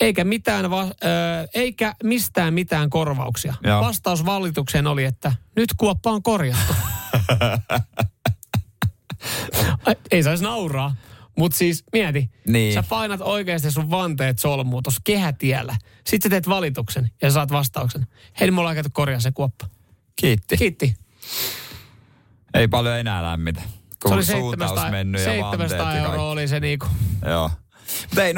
[0.00, 3.54] Eikä, mitään va- ö, eikä mistään mitään korvauksia.
[3.62, 3.80] Joo.
[3.80, 6.74] Vastaus valitukseen oli, että nyt kuoppa on korjattu.
[10.10, 10.96] Ei saisi nauraa.
[11.38, 12.74] Mutta siis mieti, Niin.
[12.74, 15.76] sä painat oikeasti sun vanteet solmuun tuossa kehätiellä.
[16.06, 18.06] Sitten sä teet valituksen ja saat vastauksen.
[18.40, 19.66] Hei, mulla on käyty korjaa se kuoppa.
[20.16, 20.56] Kiitti.
[20.56, 20.96] Kiitti.
[22.54, 23.62] Ei paljon enää lämmitä.
[24.02, 26.86] kun Se oli suuntaus 700, mennyt ja 700 vanteet ja euroa oli se niinku.
[27.26, 27.50] Joo.
[28.02, 28.36] Mutta ei, 0447255854,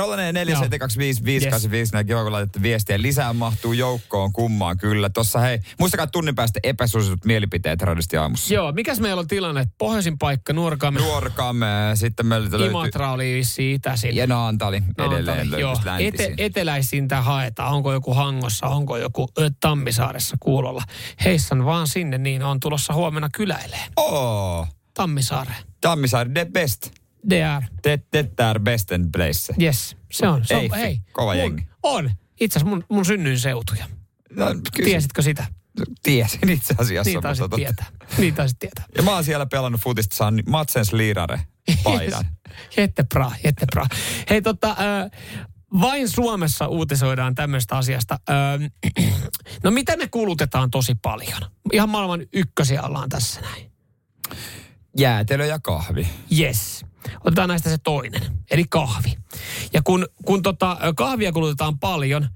[1.92, 3.02] näin kiva kun laitatte viestiä.
[3.02, 5.08] Lisää mahtuu joukkoon kummaan kyllä.
[5.10, 8.54] Tossa hei, muistakaa tunnin päästä epäsuositut mielipiteet radisti aamussa.
[8.54, 9.66] Joo, mikäs meillä on tilanne?
[9.78, 12.70] Pohjoisin paikka, Nuorkamme, Nuorkamme, sitten meiltä löytyy...
[12.70, 14.16] Imatra oli vissiin itäisin.
[14.16, 15.76] Ja Naantali edelleen Naantali, joo.
[15.98, 17.74] Ete, eteläisintä haetaan.
[17.74, 20.82] Onko joku Hangossa, onko joku ö, Tammisaaressa kuulolla.
[21.24, 23.92] Heissan vaan sinne, niin on tulossa huomenna kyläileen.
[23.96, 25.62] Oo, Tammisaareen.
[25.80, 26.90] Tammisaari, the best.
[27.30, 27.64] DR.
[27.84, 29.54] Det, det är besten place.
[29.60, 30.44] Yes, se on.
[30.44, 31.68] Se on Ei, hei, kova mun, jengi.
[31.82, 32.10] On.
[32.40, 33.84] Itse asiassa mun, mun synnyin seutuja.
[34.30, 35.46] No, kyllä, Tiesitkö sitä?
[36.02, 37.10] Tiesin itse asiassa.
[37.10, 37.86] Niin taisit tietää.
[38.18, 38.84] Niin taisit tietää.
[38.96, 41.40] Ja mä oon siellä pelannut futista, saan Matsens Liirare
[41.84, 42.24] paidan.
[42.76, 43.86] Jättebra, jättebra.
[44.30, 45.10] Hei tota, äh,
[45.80, 48.18] vain Suomessa uutisoidaan tämmöistä asiasta.
[48.30, 49.12] Äh,
[49.64, 51.42] no mitä me kulutetaan tosi paljon?
[51.72, 53.70] Ihan maailman ykkösiä ollaan tässä näin.
[54.96, 56.08] Jäätelö ja kahvi.
[56.38, 56.84] Yes.
[57.24, 59.18] Otetaan näistä se toinen, eli kahvi.
[59.72, 62.28] Ja kun, kun tota, kahvia kulutetaan paljon,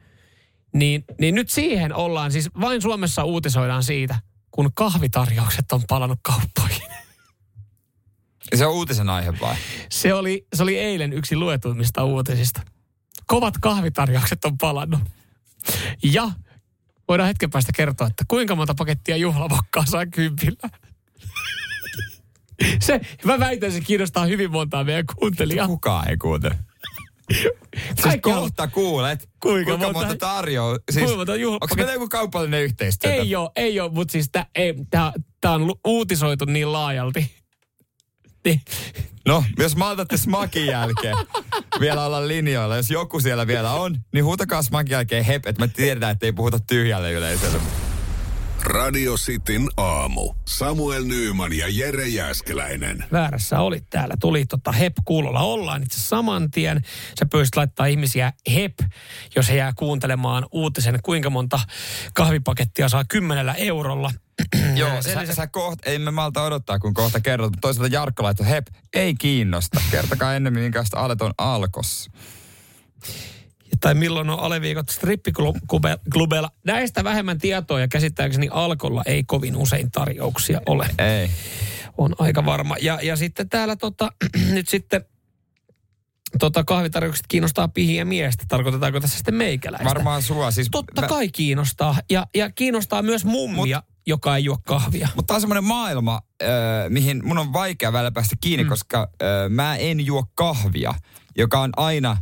[0.74, 6.92] niin, niin nyt siihen ollaan, siis vain Suomessa uutisoidaan siitä, kun kahvitarjoukset on palannut kauppoihin.
[8.54, 9.56] Se on uutisen aihe vai?
[9.90, 12.62] Se oli, se oli eilen yksi luetuimmista uutisista.
[13.26, 15.00] Kovat kahvitarjoukset on palannut.
[16.02, 16.30] Ja
[17.08, 20.68] voidaan hetken päästä kertoa, että kuinka monta pakettia juhlavokkaa saa kympillä.
[22.87, 25.66] Se, mä väitän, se kiinnostaa hyvin montaa meidän kuuntelijaa.
[25.66, 26.55] Kukaan ei kuuntele.
[28.03, 30.79] Siis kohta kuulet, Kuinka kuinka, monta- monta tarjoaa.
[30.90, 33.12] Siis, kuinka monta juhla- onko meillä joku kaupallinen yhteistyö?
[33.12, 34.31] Ei ole, ei ole, mutta siis
[35.40, 37.31] tämä on uutisoitu niin laajalti.
[39.27, 41.16] No, jos maltatte smakin jälkeen
[41.81, 45.68] vielä olla linjoilla, jos joku siellä vielä on, niin huutakaa smakin jälkeen hep, että me
[45.68, 47.59] tiedetään, että ei puhuta tyhjälle yleisölle.
[48.64, 50.35] Radio Cityn aamu.
[50.48, 53.05] Samuel Nyyman ja Jere Jäskeläinen.
[53.12, 54.14] Väärässä olit täällä.
[54.20, 56.81] Tuli tota HEP kuulolla ollaan itse saman tien.
[57.18, 58.79] Sä pyysit laittaa ihmisiä HEP,
[59.37, 61.61] jos he jää kuuntelemaan uutisen, kuinka monta
[62.14, 64.11] kahvipakettia saa kymmenellä eurolla.
[64.77, 67.51] Joo, sä, sä kohta, ei me malta odottaa, kun kohta kerrot.
[67.51, 69.81] Mutta toisaalta Jarkko laittoi, hep, ei kiinnosta.
[69.90, 72.11] Kertokaa ennemmin, minkälaista alet on alkossa.
[73.82, 76.50] Tai milloin on aleviikot strippiklubeilla.
[76.64, 80.88] Näistä vähemmän tietoa ja käsittääkseni Alkolla ei kovin usein tarjouksia ole.
[80.98, 81.30] Ei.
[81.98, 82.76] On aika varma.
[82.80, 84.12] Ja, ja sitten täällä tota,
[84.54, 85.04] nyt sitten
[86.38, 88.44] tota kahvitarjoukset kiinnostaa pihiä miestä.
[88.48, 89.88] Tarkoitetaanko tässä sitten meikäläistä?
[89.88, 90.50] Varmaan sua.
[90.50, 91.96] Siis Totta mä- kai kiinnostaa.
[92.10, 95.08] Ja, ja kiinnostaa myös mummia, Mut, joka ei juo kahvia.
[95.14, 96.48] Mutta tämä on semmoinen maailma, äh,
[96.88, 98.70] mihin mun on vaikea välillä päästä kiinni, mm.
[98.70, 100.94] koska äh, mä en juo kahvia,
[101.36, 102.16] joka on aina,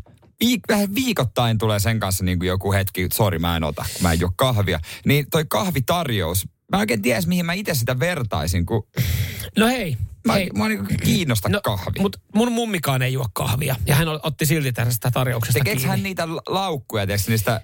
[0.69, 4.13] vähän viikoittain tulee sen kanssa niin kuin joku hetki, sori mä en ota, kun mä
[4.13, 4.81] en juo kahvia.
[5.05, 8.87] Niin toi kahvitarjous, mä oikein tiedä, mihin mä itse sitä vertaisin, kun
[9.59, 9.97] No hei.
[10.27, 10.51] Mä, hei.
[10.59, 12.01] mä niin kiinnosta No, kahvi.
[12.01, 13.77] Mutta mun mummikaan ei juo kahvia.
[13.87, 15.91] Ja hän otti silti tästä tarjouksesta Tekeekö kiinni.
[15.91, 17.61] hän niitä la- laukkuja, tiedätkö, niistä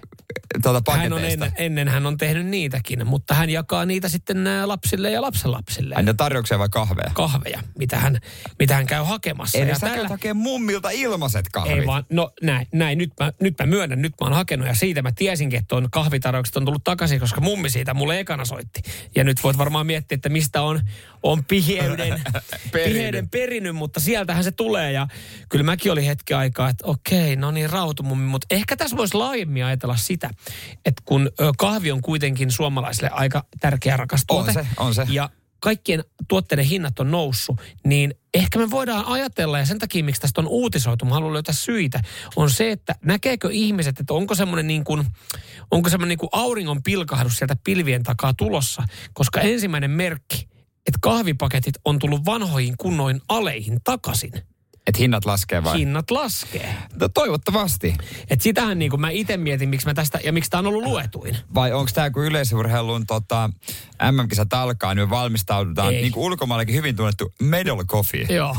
[0.63, 1.45] tuota hän on paketeista?
[1.45, 5.95] ennen, ennen hän on tehnyt niitäkin, mutta hän jakaa niitä sitten ää, lapsille ja lapsenlapsille.
[5.95, 7.11] Aina tarjouksia vai kahveja?
[7.13, 8.19] kahveja, mitä hän,
[8.59, 9.57] mitä hän käy hakemassa.
[9.57, 11.77] Eli ja sä käyt hakee mummilta ilmaiset kahvit.
[11.77, 14.75] ei vaan, no näin, näin nyt, mä, nyt mä myönnän, nyt mä oon hakenut ja
[14.75, 18.81] siitä mä tiesinkin, että on kahvitarjoukset on tullut takaisin, koska mummi siitä mulle ekana soitti.
[19.15, 20.81] Ja nyt voit varmaan miettiä, että mistä on,
[21.31, 22.21] on piheyden,
[22.73, 25.07] piheyden perinyt, mutta sieltähän se tulee ja
[25.49, 29.65] kyllä mäkin oli hetki aikaa, että okei, no niin rautumummi, mutta ehkä tässä voisi laajemmin
[29.65, 30.29] ajatella sitä,
[30.85, 34.53] että kun kahvi on kuitenkin suomalaisille aika tärkeä rakas On tuote.
[34.53, 35.05] se, on se.
[35.09, 40.21] Ja kaikkien tuotteiden hinnat on noussut, niin ehkä me voidaan ajatella, ja sen takia miksi
[40.21, 42.01] tästä on uutisoitu, mä haluan löytää syitä,
[42.35, 45.05] on se, että näkeekö ihmiset, että onko semmoinen niin kuin,
[45.71, 50.47] onko semmoinen niin kuin auringon pilkahdus sieltä pilvien takaa tulossa, koska ensimmäinen merkki,
[50.87, 54.31] että kahvipaketit on tullut vanhoihin kunnoin aleihin takaisin.
[54.87, 55.77] Että hinnat laskee vai?
[55.77, 56.75] Hinnat laskee.
[56.99, 57.95] No, toivottavasti.
[58.29, 60.83] Et sitähän niin kuin mä itse mietin, miksi mä tästä, ja miksi tämä on ollut
[60.83, 61.37] luetuin.
[61.53, 63.49] Vai onko tämä kun yleisurheilun tota,
[64.11, 66.01] MM-kisat alkaa, niin me valmistaudutaan Ei.
[66.01, 68.25] niin kuin ulkomaillakin hyvin tunnettu medal coffee.
[68.29, 68.57] Joo.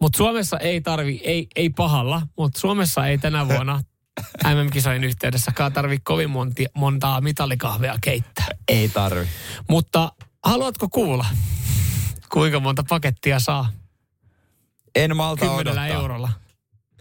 [0.00, 3.82] Mutta Suomessa ei tarvi, ei, ei pahalla, mutta Suomessa ei tänä vuonna
[4.54, 8.46] MM-kisojen yhteydessäkaan tarvi kovin monti, montaa mitallikahvea keittää.
[8.68, 9.26] Ei tarvi.
[9.68, 10.12] Mutta
[10.44, 11.26] haluatko kuulla,
[12.32, 13.72] kuinka monta pakettia saa
[14.94, 16.00] En malta kymmenellä odottaa.
[16.00, 16.32] eurolla?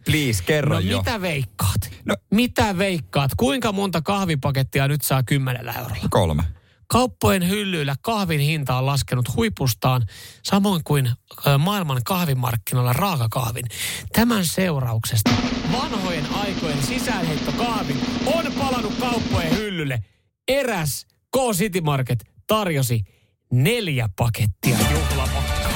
[0.06, 0.98] Please, kerro No jo.
[0.98, 1.92] mitä veikkaat?
[2.06, 3.32] No- Mitä veikkaat?
[3.38, 6.08] Kuinka monta kahvipakettia nyt saa kymmenellä eurolla?
[6.10, 6.44] Kolme.
[6.88, 10.06] Kauppojen hyllyillä kahvin hinta on laskenut huipustaan,
[10.44, 11.12] samoin kuin
[11.60, 13.66] maailman kahvimarkkinoilla raakakahvin.
[14.14, 15.32] Tämän seurauksesta
[15.74, 20.04] vanhojen aikojen sisäänheittokahvi on palannut kauppojen hyllylle.
[20.48, 21.06] Eräs
[21.38, 23.04] K-City Market tarjosi
[23.52, 25.72] neljä pakettia juhlapakkaa.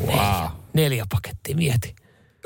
[0.00, 0.16] Wow.
[0.16, 1.94] neljä, neljä pakettia, mieti.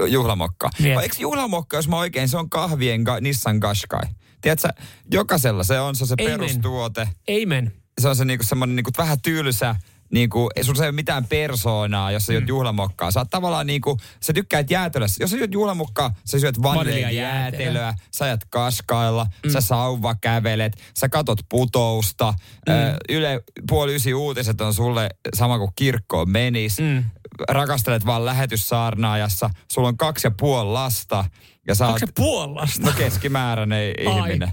[0.09, 0.71] Juhlamokka.
[0.79, 0.95] Mieti.
[0.97, 4.03] Vai eikö juhlamokka, jos mä oikein, se on kahvien ga, Nissan Qashqai.
[4.41, 4.69] Tiedätkö,
[5.11, 7.09] jokaisella se on se, se perustuote.
[7.43, 7.73] Amen.
[8.01, 9.77] Se on se niinku, semmoinen niinku, vähän tylsä,
[10.13, 12.35] niinku, ei sulla ei ole mitään persoonaa, jos sä Mm.
[12.37, 13.11] juot juhlamokkaa.
[13.11, 15.09] Sä oot tavallaan niinku, sä tykkäät jäätelöä.
[15.21, 17.03] Jos sä juot juhlamokkaa, sä syöt Vaniljajäätelöä.
[17.03, 19.51] vaniljajäätelöä, sä ajat kaskailla, mm.
[19.51, 22.35] sä sauva kävelet, sä katot putousta.
[22.69, 22.75] Mm.
[22.75, 26.81] Ö, yle puoli ysi uutiset on sulle sama kuin kirkkoon menis.
[26.81, 27.05] Mm.
[27.49, 29.51] Rakastelet vaan lähetyssaarnaajassa.
[29.73, 31.25] Sulla on kaksi ja puoli lasta.
[31.69, 32.87] Ja sä oot, se Puolasta?
[32.87, 34.19] no keskimääräinen Ai.
[34.19, 34.51] ihminen.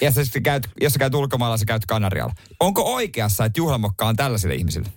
[0.00, 2.34] Ja sä sitten käyt, jos sä käyt ulkomailla, sä käyt Kanarialla.
[2.60, 4.88] Onko oikeassa, että juhlamokka on tällaisille ihmisille?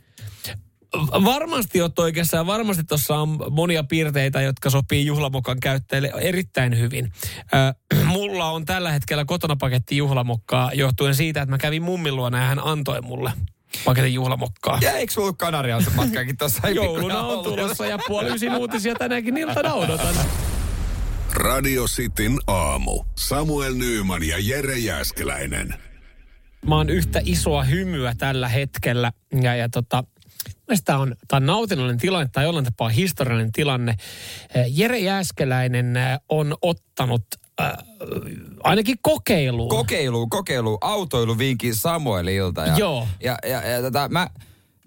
[1.25, 7.11] Varmasti oot oikeassa ja varmasti tuossa on monia piirteitä, jotka sopii juhlamokan käyttäjille erittäin hyvin.
[7.53, 12.37] Ö, mulla on tällä hetkellä kotona paketti juhlamokkaa johtuen siitä, että mä kävin mummin luona
[12.37, 13.31] ja hän antoi mulle
[13.85, 14.79] paketin juhlamokkaa.
[14.81, 16.69] Ja eikö sulla Kanarialla se matkakin tuossa?
[16.79, 20.15] Jouluna on tulossa ja puoli ysin uutisia tänäkin iltana odotan.
[21.33, 23.03] Radio Cityn aamu.
[23.15, 25.73] Samuel Nyyman ja Jere Jäskeläinen.
[26.65, 29.11] Mä oon yhtä isoa hymyä tällä hetkellä
[29.41, 30.03] ja, ja tota,
[30.85, 33.95] Tämä on, tää on nautinnollinen tilanne tai jollain tapaa historiallinen tilanne.
[34.55, 37.25] Eh, Jere Jääskeläinen eh, on ottanut
[37.61, 37.71] äh,
[38.63, 39.69] ainakin kokeiluun.
[39.69, 42.65] Kokeilu, kokeilu, autoiluvinkin Samuelilta.
[42.65, 43.07] Ja, Joo.
[43.23, 44.29] Ja, ja, ja tota, mä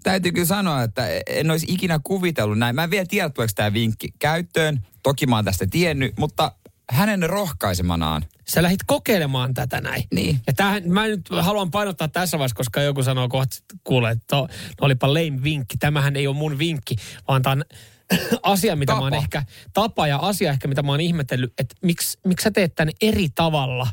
[0.03, 2.75] täytyy kyllä sanoa, että en olisi ikinä kuvitellut näin.
[2.75, 4.79] Mä en vielä tiedä, tuleeko tämä vinkki käyttöön.
[5.03, 6.51] Toki mä oon tästä tiennyt, mutta
[6.91, 8.25] hänen rohkaisemanaan.
[8.47, 10.03] Sä lähdit kokeilemaan tätä näin.
[10.13, 10.39] Niin.
[10.47, 14.47] Ja tämähän, mä nyt haluan painottaa tässä vaiheessa, koska joku sanoo kohta, kuule, että no
[14.81, 15.77] olipa lame vinkki.
[15.77, 16.95] Tämähän ei ole mun vinkki,
[17.27, 17.63] vaan tämä on
[18.53, 19.01] asia, mitä Tapa.
[19.01, 22.51] mä oon ehkä, tapa ja asia ehkä, mitä mä oon ihmetellyt, että miksi, miksi sä
[22.51, 23.87] teet tämän eri tavalla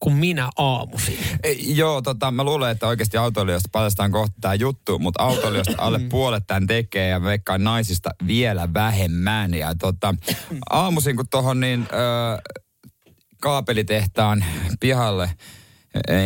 [0.00, 1.18] kuin minä aamuisin.
[1.42, 5.98] E, joo, tota, mä luulen, että oikeasti autoilijoista paljastaan kohta tämä juttu, mutta autoilijoista alle
[5.98, 9.54] puolet tämän tekee ja veikkaan naisista vielä vähemmän.
[9.54, 10.14] Ja tota,
[10.70, 12.56] aamuisin kun tuohon niin ö,
[13.40, 14.44] kaapelitehtaan
[14.80, 15.30] pihalle
[16.08, 16.18] e,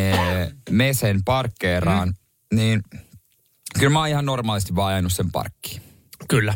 [0.70, 2.56] mesen parkkeeraan, mm.
[2.56, 2.82] niin
[3.78, 5.82] kyllä mä oon ihan normaalisti vaan ajanut sen parkkiin.
[6.28, 6.54] Kyllä.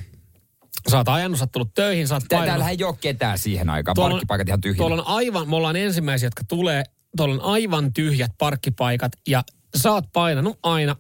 [0.90, 2.50] Sä oot ajanut, sä oot tullut töihin, sä oot Tää, painanut.
[2.50, 4.78] täällähän ei ole ketään siihen aikaan, Tuolla parkkipaikat ihan tyhjinä.
[4.78, 6.84] Tuolla on aivan, me ollaan ensimmäisiä, jotka tulee,
[7.16, 9.44] tuolla on aivan tyhjät parkkipaikat ja
[9.76, 10.96] sä oot painanut aina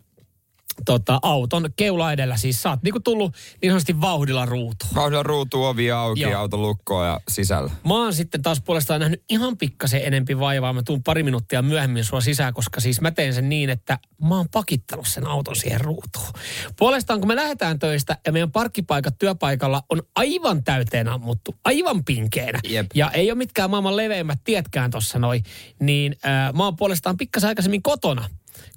[0.84, 2.36] tota, auton keula edellä.
[2.36, 4.90] Siis sä oot niinku tullut niin sanotusti vauhdilla ruutuun.
[4.94, 6.40] Vauhdilla ruutu, ovi auki, Joo.
[6.40, 7.70] auto lukkoon ja sisällä.
[7.86, 10.72] Mä oon sitten taas puolestaan nähnyt ihan pikkasen enempi vaivaa.
[10.72, 14.36] Mä tuun pari minuuttia myöhemmin sua sisään, koska siis mä teen sen niin, että mä
[14.36, 16.32] oon pakittanut sen auton siihen ruutuun.
[16.78, 22.60] Puolestaan kun me lähdetään töistä ja meidän parkkipaikat työpaikalla on aivan täyteen ammuttu, aivan pinkeenä.
[22.68, 22.86] Jep.
[22.94, 25.44] Ja ei ole mitkään maailman leveimmät tietkään tossa noin,
[25.80, 28.28] niin äh, mä oon puolestaan pikkasen aikaisemmin kotona.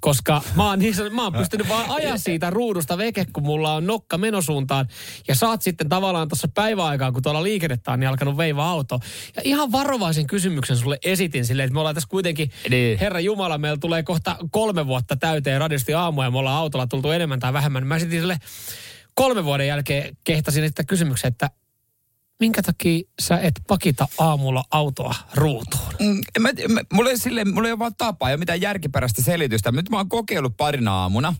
[0.01, 3.87] Koska mä oon, niin, mä oon pystynyt vaan ajaa siitä ruudusta veke, kun mulla on
[3.87, 4.87] nokka menosuuntaan.
[5.27, 8.99] Ja saat sitten tavallaan tuossa päiväaikaan, kun tuolla liikennettä on, niin alkanut veivaa auto.
[9.35, 12.99] Ja ihan varovaisen kysymyksen sulle esitin silleen, että me ollaan tässä kuitenkin, Niin.
[12.99, 17.11] Herra Jumala, meillä tulee kohta kolme vuotta täyteen radiosti aamu ja me ollaan autolla tultu
[17.11, 17.87] enemmän tai vähemmän.
[17.87, 18.37] Mä esitin sille
[19.13, 21.49] kolme vuoden jälkeen kehtasin esittää kysymyksen, että
[22.39, 25.93] minkä takia sä et pakita aamulla autoa ruutuun?
[25.99, 29.21] Mm, mä, mä, mulla, ei sille, mulla ei ole vaan tapa, ei ole mitään järkiperäistä
[29.21, 29.71] selitystä.
[29.71, 31.33] Nyt mä oon kokeillut parina aamuna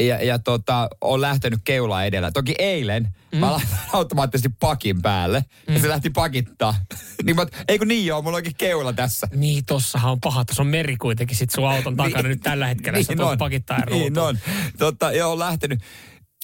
[0.00, 2.30] ja, ja tota, on lähtenyt keula edellä.
[2.32, 3.38] Toki eilen mm.
[3.38, 5.74] mä laitan automaattisesti pakin päälle mm.
[5.74, 6.74] ja se lähti pakittaa.
[7.24, 9.28] niin mä, oot, eikö niin joo, mulla onkin keula tässä.
[9.34, 10.44] Niin, tossahan on paha.
[10.44, 12.96] Tuossa on meri kuitenkin sit sun auton takana nyt tällä hetkellä.
[12.96, 14.26] Niin, sä tulet pakittaa Niin ruutuun.
[14.26, 14.38] on.
[14.78, 15.80] Tota, joo, on lähtenyt.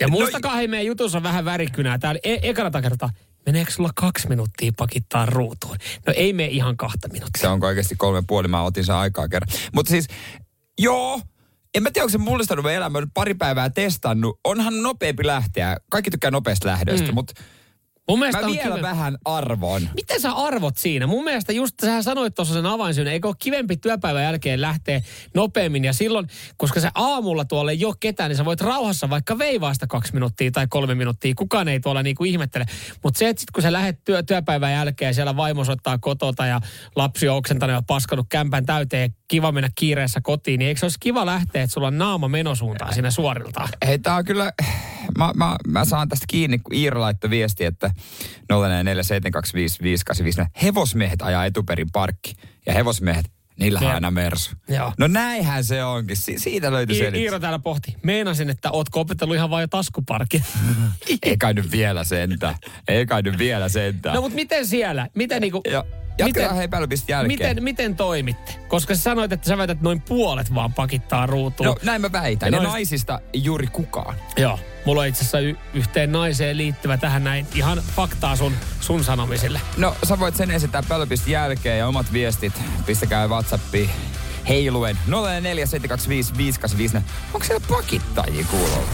[0.00, 1.98] Ja No, muistakaa, hei, meidän jutussa on vähän värikynää.
[1.98, 3.10] Täällä e- ekana kertaa,
[3.46, 5.76] meneekö sulla kaksi minuuttia pakittaa ruutuun?
[6.06, 7.40] No ei mene ihan kahta minuuttia.
[7.40, 9.48] Se on oikeasti kolme puoli, mä otin sen aikaa kerran.
[9.74, 10.06] Mutta siis,
[10.78, 11.20] joo,
[11.74, 13.02] en mä tiedä, onko se mullistanut meidän elämää.
[13.14, 14.40] Pari päivää testannut.
[14.44, 15.76] Onhan nopeampi lähteä.
[15.90, 17.14] Kaikki tykkää nopeasta lähdöstä, mm.
[17.14, 17.42] mutta
[18.10, 19.88] Mun mielestä mä on vielä kive- vähän arvon.
[19.94, 21.06] Miten sä arvot siinä?
[21.06, 25.02] Mun mielestä just sähän sanoit tuossa sen avainsyyn, eikö ole kivempi työpäivän jälkeen lähteä
[25.34, 29.38] nopeammin ja silloin, koska se aamulla tuolla ei ole ketään, niin sä voit rauhassa vaikka
[29.38, 31.34] veivaa sitä kaksi minuuttia tai kolme minuuttia.
[31.36, 32.64] Kukaan ei tuolla niinku ihmettele.
[33.02, 36.46] Mutta se, että sit kun sä lähdet työ, työpäivän jälkeen ja siellä vaimo soittaa kotota
[36.46, 36.60] ja
[36.96, 41.00] lapsi on oksentanut ja paskanut kämpän täyteen, kiva mennä kiireessä kotiin, niin eikö se olisi
[41.00, 43.68] kiva lähteä, että sulla on naama menosuuntaan siinä suoriltaan?
[43.86, 44.52] Hei, tää on kyllä,
[45.18, 47.90] mä, mä, mä saan tästä kiinni, kun Iira laittoi viesti, että
[48.52, 50.46] 0447255854.
[50.62, 52.34] Hevosmiehet ajaa etuperin parkki.
[52.66, 53.24] Ja hevosmiehet,
[53.60, 54.50] niillä on aina mersu.
[54.68, 54.92] Joo.
[54.98, 56.16] No näinhän se onkin.
[56.16, 57.20] Si- siitä löytyi I- selitys.
[57.20, 57.96] Iiro täällä pohti.
[58.02, 60.44] Meinasin, että ootko opetellut ihan vain jo taskuparkin.
[61.22, 62.54] Ei kai nyt vielä sentä.
[62.88, 64.12] Ei kai nyt vielä sentä.
[64.12, 65.08] No mutta miten siellä?
[65.14, 65.60] Miten niinku...
[65.70, 65.84] ja,
[66.26, 67.38] jatketaan hei päällöpistä jälkeen.
[67.48, 68.52] Miten, miten toimitte?
[68.68, 71.66] Koska sä sanoit, että sä väität, että noin puolet vaan pakittaa ruutuun.
[71.66, 72.52] No näin mä väitän.
[72.52, 74.14] Ja Ja nois- naisista juuri kukaan.
[74.36, 74.58] Joo.
[74.84, 79.60] mulla on itse asiassa y- yhteen naiseen liittyvä tähän näin ihan faktaa sun, sun sanomisille.
[79.76, 82.52] No sä voit sen esittää pölpistä jälkeen ja omat viestit.
[82.86, 83.90] Pistäkää Whatsappiin
[84.48, 87.00] heiluen 047255854.
[87.34, 88.88] Onko siellä pakittajia kuulolla?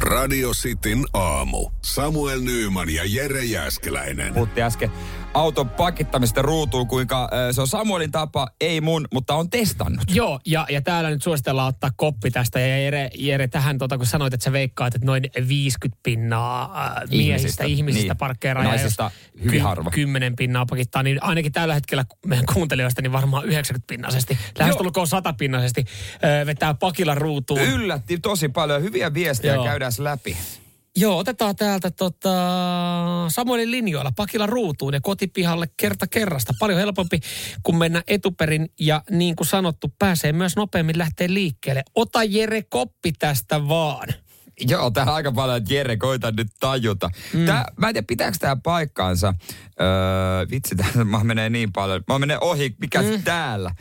[0.00, 1.70] Radio Cityn aamu.
[1.82, 4.34] Samuel Nyyman ja Jere Jäskeläinen.
[4.34, 4.90] Puhuttiin äsken
[5.34, 10.04] auton pakittamista ruutuun, kuinka se on Samuelin tapa, ei mun, mutta on testannut.
[10.08, 12.60] Joo, ja, ja täällä nyt suositellaan ottaa koppi tästä.
[12.60, 16.92] Ja Jere, Jere tähän, tota, kun sanoit, että sä veikkaat, että noin 50 pinnaa äh,
[17.10, 18.18] miehistä, Ihmisistä, ihmisistä niin.
[18.18, 18.64] parkkeeraa.
[18.64, 19.10] Naisista
[19.44, 19.90] hyvin harva.
[19.90, 25.32] 10 pinnaa pakittaa, niin ainakin tällä hetkellä meidän kuuntelijoista niin varmaan 90 pinnaisesti, lähestulkoon 100
[25.32, 27.60] pinnaisesti äh, vetää pakilla ruutuun.
[27.60, 28.82] Yllätti tosi paljon.
[28.82, 29.64] Hyviä viestejä Joo.
[29.64, 30.36] käydään läpi.
[30.96, 32.30] Joo, otetaan täältä tota,
[33.28, 36.52] Samuelin linjoilla pakilla ruutuun ja kotipihalle kerta kerrasta.
[36.58, 37.20] Paljon helpompi
[37.62, 41.82] kuin mennä etuperin ja niin kuin sanottu, pääsee myös nopeammin lähteä liikkeelle.
[41.94, 44.08] Ota Jere koppi tästä vaan.
[44.60, 47.10] Joo, tää on aika paljon, että Jere, koita nyt tajuta.
[47.32, 47.46] Mm.
[47.46, 49.34] Tää, mä en tiedä, pitääkö tämä paikkaansa.
[49.80, 52.02] Öö, vitsi, tää mä menee niin paljon.
[52.08, 53.22] Mä menen ohi, mikä mm.
[53.22, 53.74] täällä.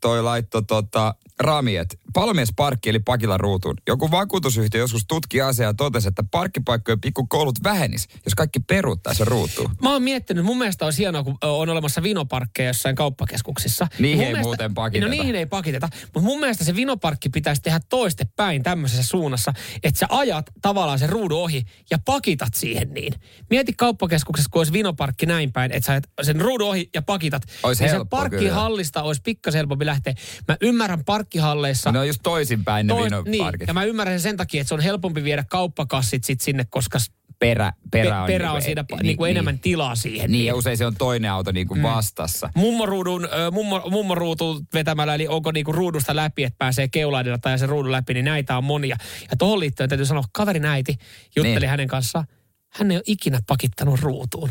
[0.00, 3.76] Toi laitto tota, Rami, että palomiesparkki eli pakilla ruutuun.
[3.88, 9.26] Joku vakuutusyhtiö joskus tutki asiaa ja totesi, että parkkipaikkojen pikkukoulut vähenis, jos kaikki peruuttaa sen
[9.26, 9.70] ruutuun.
[9.82, 13.88] Mä oon miettinyt, mun mielestä olisi hienoa, kun on olemassa vinoparkkeja jossain kauppakeskuksissa.
[13.98, 15.06] Niihin Mun ei mielestä, muuten pakiteta.
[15.06, 19.98] No niihin ei pakiteta, mutta mun mielestä se vinoparkki pitäisi tehdä toistepäin tämmöisessä suunnassa, että
[19.98, 23.14] sä ajat tavallaan sen ruudun ohi ja pakitat siihen niin.
[23.50, 27.42] Mieti kauppakeskuksessa, kun olisi vinoparkki näin päin, että sä ajat sen ruudun ohi ja pakitat.
[27.62, 28.30] Ois niin helppo se kyllä.
[28.30, 30.14] parkkihallista olisi pikkasen helpompi lähteä.
[30.48, 31.92] Mä ymmärrän parkkihalleissa...
[31.92, 33.30] Ne on just toisinpäin ne vinoparkit.
[33.60, 36.66] niin, ja mä ymmärrän sen sen takia, että se on helpompi viedä kauppakassit sit sinne,
[36.70, 36.98] koska
[37.38, 39.36] perä, perä on, pe- perä on niinku- siinä niin, niin, kuin niin.
[39.36, 40.32] enemmän tilaa siihen.
[40.32, 41.82] Niin, ja usein se on toinen auto niin kuin mm.
[41.82, 42.50] vastassa.
[42.54, 47.92] mummoruudun, mummo, mummoruutu vetämällä, eli onko niinku ruudusta läpi, että pääsee keulaidella tai sen ruudun
[47.92, 48.96] läpi, niin näitä on monia.
[49.30, 50.98] Ja tuohon liittyen täytyy sanoa, kaverin äiti
[51.36, 51.70] jutteli Niin.
[51.70, 52.24] hänen kanssaan.
[52.72, 54.50] Hän ei ole ikinä pakittanut ruutuun.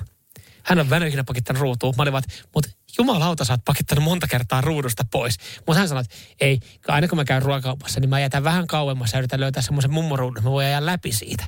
[0.63, 1.93] Hän on ikinä pakittanut ruutuun.
[1.97, 2.23] Mä olin vaan,
[2.55, 5.37] mutta jumalauta, sä oot pakittanut monta kertaa ruudusta pois.
[5.67, 9.13] Mutta hän sanoi, että ei, aina kun mä käyn ruokakaupassa, niin mä jätän vähän kauemmas
[9.13, 11.45] ja yritän löytää semmoisen mummoruudun, mä voin ajaa läpi siitä.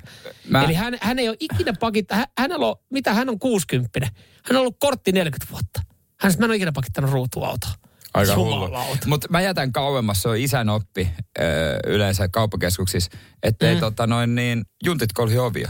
[0.49, 0.63] Mä-.
[0.63, 3.99] Eli hän, hän ei ole ikinä pakittanut, hän, hänellä on, mitä hän on 60
[4.45, 5.81] Hän on ollut kortti 40 vuotta.
[6.19, 7.71] Hän sanoi, mä en ole ikinä pakittanut ruutuautoa.
[8.13, 8.69] Aika hullu.
[9.05, 13.11] Mutta mä jätän kauemmas, se on isän oppi öö, yleensä kauppakeskuksissa,
[13.43, 13.79] ettei mm.
[13.79, 15.69] tota noin niin, juntit kolhi ovia.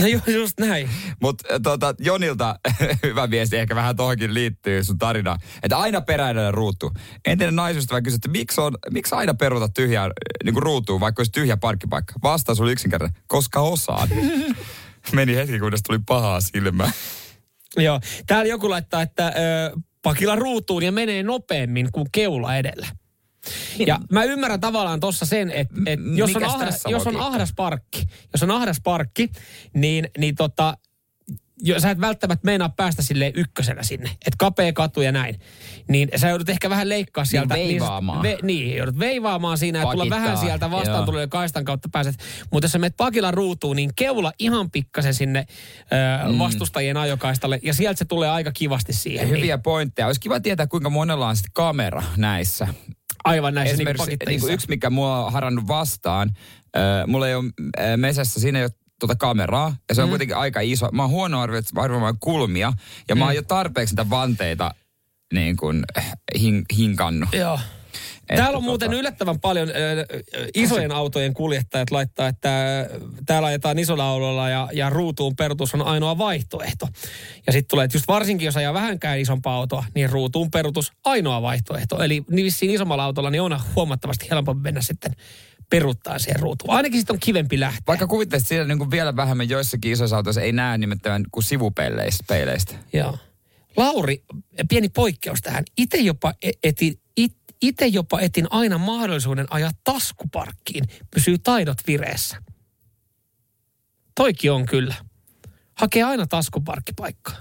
[0.00, 0.90] No ju, just näin.
[1.20, 2.58] Mutta tota, Jonilta
[3.02, 6.92] hyvä viesti, ehkä vähän tohonkin liittyy sun tarina, että aina peräinen ruutu.
[7.26, 10.10] Entinen naisystävä kysyi, että miksi, on, miksi aina peruta tyhjää
[10.44, 12.14] niin ruutuun, vaikka olisi tyhjä parkkipaikka?
[12.22, 14.08] Vastaus oli yksinkertainen, koska osaan.
[15.12, 16.90] Meni hetki, kunnes tuli pahaa silmää.
[17.76, 18.00] Joo.
[18.26, 22.86] Täällä joku laittaa, että ö, pakilla ruutuun ja menee nopeammin kuin keula edellä.
[23.86, 28.06] Ja mä ymmärrän tavallaan tuossa sen, että et jos, on ahdas, jos on ahdas parkki,
[28.32, 29.30] jos on ahdas parkki,
[29.74, 30.76] niin, niin tota,
[31.62, 35.40] jo, sä et välttämättä meinaa päästä sille ykkösenä sinne, että kapea katu ja näin.
[35.88, 37.54] Niin sä joudut ehkä vähän leikkaa sieltä.
[37.54, 38.22] veivaamaan.
[38.22, 42.14] Niin, ve, niin, joudut veivaamaan siinä ja tulla vähän sieltä vastaan tulee kaistan kautta pääset.
[42.50, 45.46] Mutta jos sä menet pakilla ruutuun, niin keula ihan pikkasen sinne
[46.28, 49.28] ö, vastustajien ajokaistalle ja sieltä se tulee aika kivasti siihen.
[49.28, 49.36] Niin.
[49.36, 50.06] Hyviä pointteja.
[50.06, 52.68] Olisi kiva tietää, kuinka monella on sitten kamera näissä.
[53.24, 56.30] Aivan näissä niin Esimerkiksi niin kuin yksi, mikä mua on harannut vastaan,
[56.76, 57.44] äh, mulla ei ole
[57.78, 60.10] äh, mesessä, siinä ei ole tuota kameraa, ja se on mm.
[60.10, 60.88] kuitenkin aika iso.
[60.92, 62.72] Mä oon huono arvio- arvioimaan kulmia,
[63.08, 63.18] ja mm.
[63.18, 64.74] mä oon jo tarpeeksi niitä vanteita
[65.34, 67.28] niin kuin, äh, hin, hinkannut.
[67.32, 67.58] Joo.
[68.26, 69.72] Täällä on tota- muuten yllättävän paljon ö,
[70.54, 72.50] isojen autojen kuljettajat laittaa, että
[73.26, 76.88] täällä ajetaan isolla autolla ja, ja ruutuun perutus on ainoa vaihtoehto.
[77.46, 81.42] Ja sitten tulee, että just varsinkin jos ajaa vähänkään isompaa autoa, niin ruutuun perutus ainoa
[81.42, 82.02] vaihtoehto.
[82.02, 85.12] Eli niin vissiin isommalla autolla niin on huomattavasti helpompi mennä sitten
[85.70, 86.74] peruttaa siihen ruutuun.
[86.74, 87.82] Ainakin sitten on kivempi lähteä.
[87.86, 92.24] Vaikka kuvittelisit siinä niin kuin vielä vähemmän joissakin isoissa autoissa ei näe nimittäin kuin sivupeileistä.
[92.28, 92.74] peileistä.
[92.92, 93.18] Joo.
[93.76, 94.24] Lauri,
[94.68, 95.64] pieni poikkeus tähän.
[95.78, 96.98] Itse jopa e- etin,
[97.62, 100.84] it, ite jopa etin aina mahdollisuuden ajaa taskuparkkiin.
[101.10, 102.36] Pysyy taidot vireessä.
[104.14, 104.94] Toikin on kyllä.
[105.74, 107.40] Hakee aina taskuparkkipaikkaa.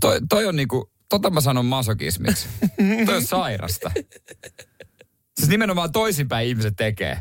[0.00, 2.48] Toi, toi on niinku, tota mä sanon masokismiksi.
[3.06, 3.90] toi on sairasta.
[5.38, 7.18] Siis nimenomaan toisinpäin ihmiset tekee.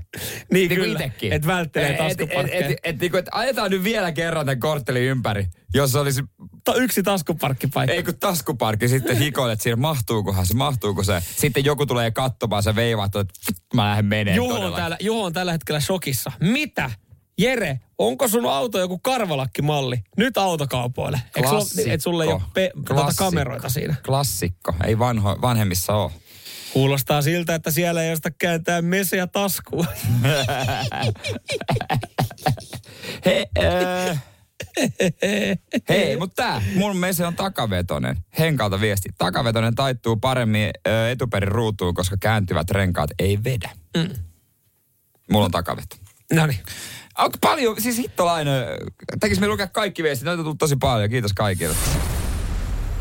[0.51, 1.33] Niin Niinku kyllä, itekin.
[1.33, 2.65] et välttelee Et- et- taskuparkkeja.
[2.65, 6.23] Et, et, et, niinku, et ajetaan nyt vielä kerran tämän korttelin ympäri, jos olisi,
[6.63, 7.93] Ta- yksi taskuparkkipaikka.
[7.93, 11.23] ei kun taskuparkki, sitten hikoilet siinä, mahtuukohan se, mahtuuko se.
[11.35, 13.33] Sitten joku tulee katsomaan, se veivaat, että
[13.73, 14.77] mä lähden menee Juho on, todella.
[14.77, 16.31] täällä, Juho on tällä hetkellä shokissa.
[16.39, 16.91] Mitä?
[17.39, 19.97] Jere, onko sun auto joku karvalakkimalli?
[20.17, 21.21] Nyt autokaupoille.
[21.35, 23.95] Eikö sulla, et sulle ei ole pe- tuota kameroita siinä?
[24.05, 26.11] Klassikko, ei vanho, vanhemmissa ole.
[26.77, 29.87] Kuulostaa siltä, että siellä ei josta kääntää meseä taskuun.
[33.25, 34.23] He, äh,
[35.89, 38.17] Hei, mutta tää, mun mese on takavetonen.
[38.39, 39.09] Henkalta viesti.
[39.17, 43.69] Takavetonen taittuu paremmin ö, etuperin ruutuun, koska kääntyvät renkaat ei vedä.
[43.97, 44.09] Mm.
[45.31, 45.95] Mulla on takaveto.
[46.33, 46.59] No niin.
[47.17, 48.65] Onko paljon, siis hittolainen,
[49.19, 51.75] tekis me lukea kaikki viestit, näitä on tosi paljon, kiitos kaikille.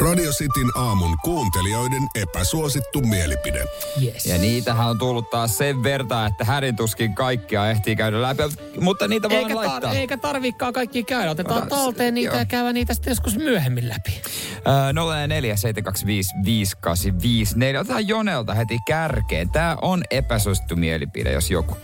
[0.00, 3.64] Radio Cityn aamun kuuntelijoiden epäsuosittu mielipide.
[4.02, 4.26] Yes.
[4.26, 8.42] Ja niitähän on tullut taas sen verta, että härintuskin kaikkia ehtii käydä läpi,
[8.80, 9.92] mutta niitä vaan Eikä, laittaa.
[9.92, 11.30] tar- eikä tarvikaan kaikki käydä.
[11.30, 12.38] Otetaan se- talteen niitä joo.
[12.38, 14.20] ja käydään niitä sitten joskus myöhemmin läpi.
[14.68, 14.92] Öö,
[15.28, 17.80] 04 725 5854.
[17.80, 19.50] Otetaan Jonelta heti kärkeen.
[19.50, 21.76] Tämä on epäsuosittu mielipide, jos joku.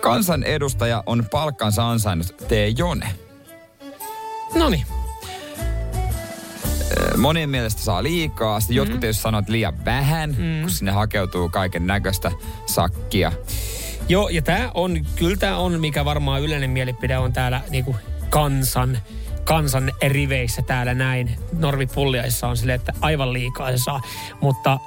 [0.00, 3.14] Kansanedustaja on palkkansa ansainnut tee Jone.
[4.54, 4.84] No niin.
[4.90, 4.95] Öö,
[7.16, 8.60] Monien mielestä saa liikaa.
[8.60, 10.60] Sitten jotkut tietysti sanoo, että liian vähän, mm.
[10.60, 12.32] kun sinne hakeutuu kaiken näköistä
[12.66, 13.32] sakkia.
[14.08, 17.96] Joo, ja tämä on, kyllä tämä on, mikä varmaan yleinen mielipide on täällä niinku
[18.30, 18.98] kansan,
[19.44, 21.36] kansan riveissä täällä näin.
[21.52, 24.00] Norvi Pulliaissa on silleen, että aivan liikaa se saa.
[24.40, 24.78] Mutta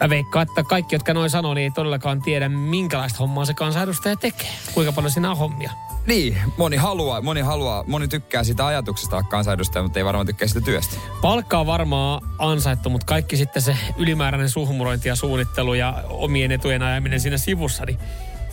[0.00, 4.16] mä veikkaan, että kaikki, jotka noin sanoo, niin ei todellakaan tiedä, minkälaista hommaa se kansanedustaja
[4.16, 4.50] tekee.
[4.74, 5.70] Kuinka paljon siinä on hommia.
[6.08, 10.48] Niin, moni haluaa, moni haluaa, moni tykkää sitä ajatuksesta olla kansanedustaja, mutta ei varmaan tykkää
[10.48, 10.96] sitä työstä.
[11.22, 16.82] Palkka on varmaan ansaittu, mutta kaikki sitten se ylimääräinen suhmurointi ja suunnittelu ja omien etujen
[16.82, 17.98] ajaminen siinä sivussa, niin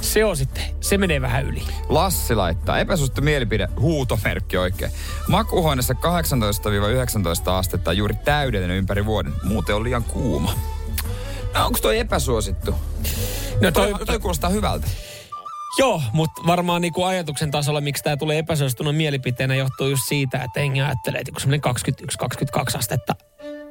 [0.01, 1.63] se on sitten, se menee vähän yli.
[1.89, 4.91] Lassi laittaa, epäsuosittu mielipide, huutomerkki oikein.
[5.27, 5.93] Makuuhuoneessa
[7.47, 9.33] 18-19 astetta juuri täydellinen ympäri vuoden.
[9.43, 10.53] Muuten on liian kuuma.
[11.53, 12.75] No, onko toi epäsuosittu?
[13.61, 14.87] No Toi, toi kuulostaa hyvältä.
[15.77, 20.59] Joo, mutta varmaan niinku ajatuksen tasolla, miksi tämä tulee epäsuostuna mielipiteenä, johtuu just siitä, että
[20.59, 21.61] engi ajattelee, että kun semmoinen
[22.73, 23.15] 21-22 astetta.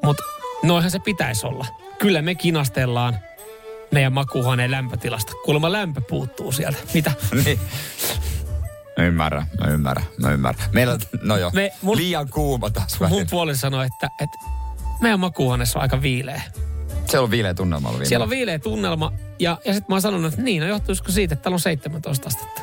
[0.03, 0.23] Mutta
[0.63, 1.67] noihan se pitäisi olla.
[1.99, 3.19] Kyllä me kinastellaan
[3.91, 5.33] meidän makuuhuoneen lämpötilasta.
[5.45, 6.79] Kuulemma lämpö puuttuu sieltä.
[6.95, 7.13] Mitä?
[7.45, 7.61] niin.
[8.99, 10.69] Mä ymmärrän, mä ymmärrän, mä ymmärrän.
[10.73, 13.01] Meillä on, no joo, Me- mun- liian kuuma taas.
[13.09, 14.37] Mun puoli sanoi, että, että
[15.01, 16.43] meidän makuuhuoneessa on aika viileä.
[17.11, 19.13] Siellä on viileä tunnelma ollut viime Siellä on viileä tunnelma.
[19.39, 22.27] Ja, ja sitten mä oon sanonut, että niin, no johtuisiko siitä, että täällä on 17
[22.27, 22.61] astetta.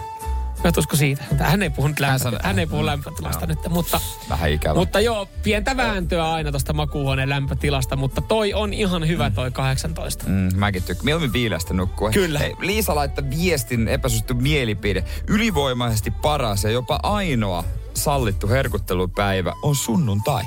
[0.64, 1.24] Johtuisiko siitä?
[1.40, 3.60] Hän ei puhu nyt lämpö, hän, ei puhu lämpötilasta nyt.
[3.70, 4.74] Mutta, Vähän ikävä.
[4.74, 10.26] mutta joo, pientä vääntöä aina tuosta makuuhuoneen lämpötilasta, mutta toi on ihan hyvä toi 18.
[10.28, 11.06] Mm, mäkin tykkään.
[11.06, 12.12] Mieluummin viileästä nukkua.
[12.12, 12.40] Kyllä.
[12.40, 15.04] Hei, Liisa laittaa viestin epäsuosittu mielipide.
[15.28, 17.64] Ylivoimaisesti paras ja jopa ainoa
[17.94, 20.44] sallittu herkuttelupäivä on sunnuntai.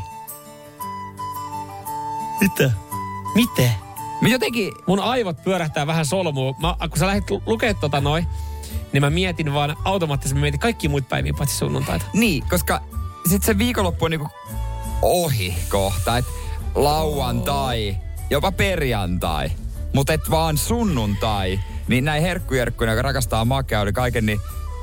[2.41, 2.71] Mitä?
[3.35, 3.84] Miten?
[4.25, 6.55] Me jotenkin, Mun aivot pyörähtää vähän solmuun.
[6.61, 8.27] Mä, kun sä lähdit lukemaan tota noin,
[8.93, 12.05] niin mä mietin vaan automaattisesti, mä mietin kaikki muut päiviä paitsi sunnuntaita.
[12.13, 12.81] niin, koska
[13.31, 14.29] sit se viikonloppu on niinku
[15.03, 16.19] ohi kohta.
[16.19, 16.25] Et
[16.75, 17.97] lauantai,
[18.31, 19.51] jopa perjantai,
[19.95, 21.61] mutta et vaan sunnuntai.
[21.89, 24.41] Niin näin herkkujerkkuina, joka rakastaa makeuden kaiken, niin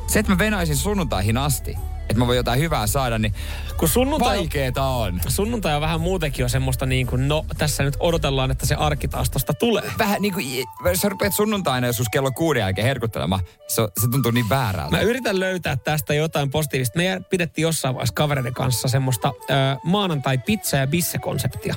[0.08, 1.78] se, että mä venaisin sunnuntaihin asti,
[2.12, 3.34] että mä voin jotain hyvää saada, niin
[3.78, 5.20] Kun sunnuntai, vaikeeta on.
[5.28, 9.08] sunnuntai on vähän muutenkin jo semmoista niin kuin, no tässä nyt odotellaan, että se arki
[9.08, 9.84] taas tosta tulee.
[9.98, 10.46] vähän niin kuin,
[10.94, 14.92] sä rupeat sunnuntaina joskus kello kuuden jälkeen herkuttelemaan, se, se tuntuu niin väärältä.
[14.96, 16.98] Mä yritän löytää tästä jotain positiivista.
[17.00, 19.54] Me pidettiin jossain vaiheessa kavereiden kanssa semmoista ö,
[19.84, 21.76] maanantai pizza ja bisse-konseptia.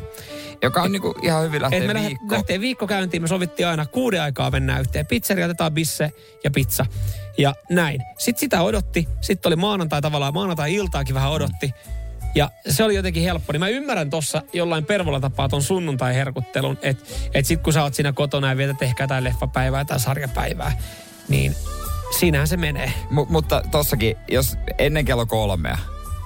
[0.63, 2.35] Joka on niinku ihan hyvin Et lähteä me viikko.
[2.35, 6.13] lähtee viikkokäyntiin, me sovittiin aina kuuden aikaa mennään yhteen pizzeria, otetaan bisse
[6.45, 6.87] ja pizza.
[7.39, 8.01] Ja näin.
[8.19, 9.09] Sitten sitä odotti.
[9.21, 11.75] Sitten oli maanantai tavallaan, maanantai-iltaakin vähän odotti.
[12.35, 13.53] Ja se oli jotenkin helppo.
[13.53, 17.05] Niin mä ymmärrän tuossa jollain pervolla tapaa ton sunnuntai-herkuttelun, että
[17.35, 20.73] et sit kun sä oot siinä kotona ja vietät ehkä jotain leffapäivää tai sarjapäivää,
[21.29, 21.55] niin
[22.19, 22.93] siinähän se menee.
[23.11, 25.79] M- mutta tossakin, jos ennen kello kolmea,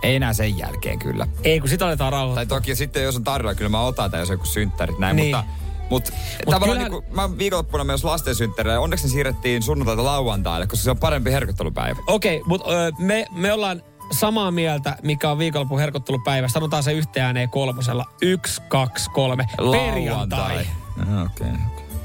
[0.03, 1.27] ei enää sen jälkeen kyllä.
[1.45, 2.47] Ei, kun sit aletaan rauhoittaa.
[2.47, 5.17] Tai toki sitten jos on tarjolla, kyllä mä otan tai jos on joku synttärit näin,
[5.17, 5.37] Niin.
[5.37, 5.53] mutta
[5.91, 6.13] mutta
[6.45, 10.67] tavallaan kyllähän- niin kuin, mä viikonloppuna myös lasten synttärille ja onneksi ne siirrettiin sunnuntaita lauantaille,
[10.67, 12.01] koska se on parempi herkuttelupäivä.
[12.07, 12.69] Okei, okay, mutta
[12.99, 13.83] me, me ollaan
[14.13, 16.49] samaa mieltä, mikä on viikonlopun herkottelupäivä.
[16.49, 18.05] Sanotaan se yhteen ääneen kolmosella.
[18.23, 19.47] Yksi, kaksi, kolme.
[19.73, 20.67] Perjantai.
[21.03, 21.47] Aha, Okei.
[21.47, 21.59] Okay.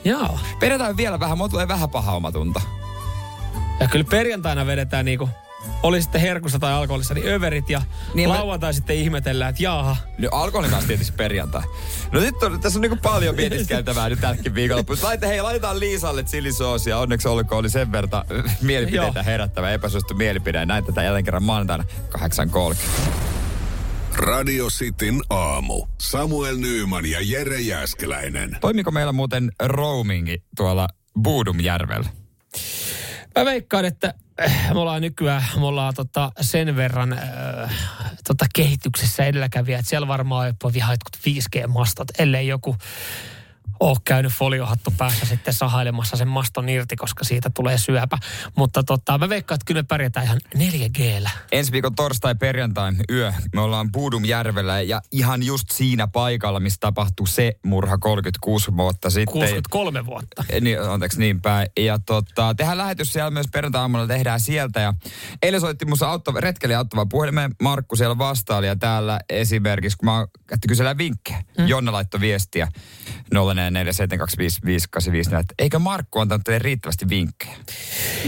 [0.05, 0.39] Joo.
[0.59, 2.61] Perjantai vielä vähän, mulla tulee vähän paha omatunto.
[3.79, 5.29] Ja kyllä perjantaina vedetään niinku,
[5.83, 7.81] oli sitten herkussa tai alkoholissa, niin överit ja
[8.13, 9.95] Niin lauantai sitten ihmetellään, että jaaha.
[10.17, 11.61] No alkoholin kanssa tietysti perjantai.
[12.11, 14.99] No nyt on, tässä on niinku paljon mietiskeltävää nyt tälläkin viikonloppuun.
[15.01, 16.97] Laita, hei, laitetaan Liisalle chilisoosia.
[16.97, 19.25] Onneksi olkoon oli sen verran äh, mielipiteitä Joo.
[19.25, 20.57] herättävä epäsuosittu mielipide.
[20.59, 21.83] Ja Näin tätä jälleen kerran maanantaina
[22.17, 22.75] 8.30.
[24.15, 25.85] Radio Cityn aamu.
[26.01, 28.57] Samuel Nyyman ja Jere Jäskeläinen.
[28.61, 30.87] Toimiko meillä muuten roamingi tuolla
[31.23, 32.09] Buudumjärvellä?
[33.37, 34.13] Mä veikkaan, että
[34.73, 37.71] me ollaan nykyään, me ollaan tota, sen verran äh,
[38.27, 42.75] tota, kehityksessä edelläkävijä, että siellä varmaan on jopa viha jotkut 5G-mastot, ellei joku
[43.79, 48.17] ole käynyt foliohattu päässä sitten sahailemassa sen maston irti, koska siitä tulee syöpä.
[48.57, 51.29] Mutta tota, mä veikkaan, että kyllä me pärjätään ihan 4Gllä.
[51.51, 57.27] Ensi viikon torstai perjantai yö me ollaan Puudumjärvellä ja ihan just siinä paikalla, missä tapahtui
[57.27, 59.33] se murha 36 vuotta sitten.
[59.33, 60.43] 63 vuotta.
[60.61, 61.67] Niin, anteeksi niin päin.
[61.79, 64.79] Ja tota, tehdään lähetys siellä myös perjantai tehdään sieltä.
[64.79, 64.93] Ja
[65.41, 67.55] eilen soitti musta auttava, retkeli auttava puhelimeen.
[67.61, 71.43] Markku siellä vastaili ja täällä esimerkiksi, kun mä kätti kysellä vinkkejä.
[71.57, 71.67] Mm.
[71.67, 72.67] Jonna laittoi viestiä
[73.69, 77.55] 04725585, että eikö Markku antanut teille riittävästi vinkkejä?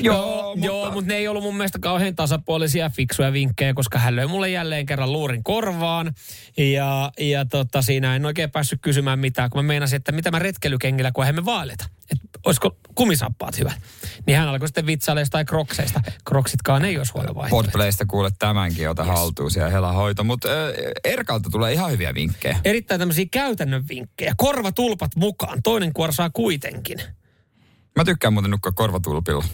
[0.02, 0.66] Joo, mutta...
[0.66, 4.50] joo, mutta ne ei ollut mun mielestä kauhean tasapuolisia fiksuja vinkkejä, koska hän löi mulle
[4.50, 6.14] jälleen kerran luurin korvaan.
[6.58, 10.40] Ja, ja tota, siinä en oikein päässyt kysymään mitään, kun mä meinasin, että mitä mä
[10.40, 11.86] retkelykengillä, kun eihän me vaalita.
[12.12, 13.82] Että olisiko kumisappaat hyvät.
[14.28, 16.02] Niin hän alkoi sitten vitsailla tai krokseista.
[16.26, 17.56] Kroksitkaan ei olisi huono vaihtoehto.
[17.56, 19.12] Podplaysta kuulet tämänkin, ota yes.
[19.12, 20.24] haltuun siellä hela hoito.
[20.24, 20.56] Mutta äh,
[21.04, 22.60] Erkalta tulee ihan hyviä vinkkejä.
[22.64, 24.34] Erittäin tämmöisiä käytännön vinkkejä.
[24.38, 25.64] Korvatulpat mukaan.
[25.64, 26.98] Toinen kuor saa kuitenkin.
[27.96, 29.46] Mä tykkään muuten nukkua korvatulpilla.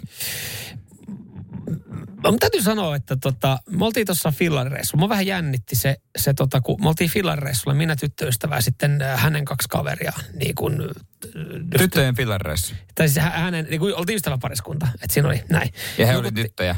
[2.24, 5.05] Mä täytyy sanoa, että tota, me oltiin tuossa fillarireissulla.
[5.05, 9.45] Mä vähän jännitti se, se tota, kun me oltiin fillarireissulla, minä tyttöystävä sitten äh, hänen
[9.45, 10.13] kaksi kaveria.
[10.34, 12.76] Niin kun, äh, Tyttöjen fillarireissu?
[12.95, 15.69] Tai siis hänen, niin kun oltiin ystäväpariskunta, että siinä oli näin.
[15.97, 16.76] Ja he olivat tyttöjä?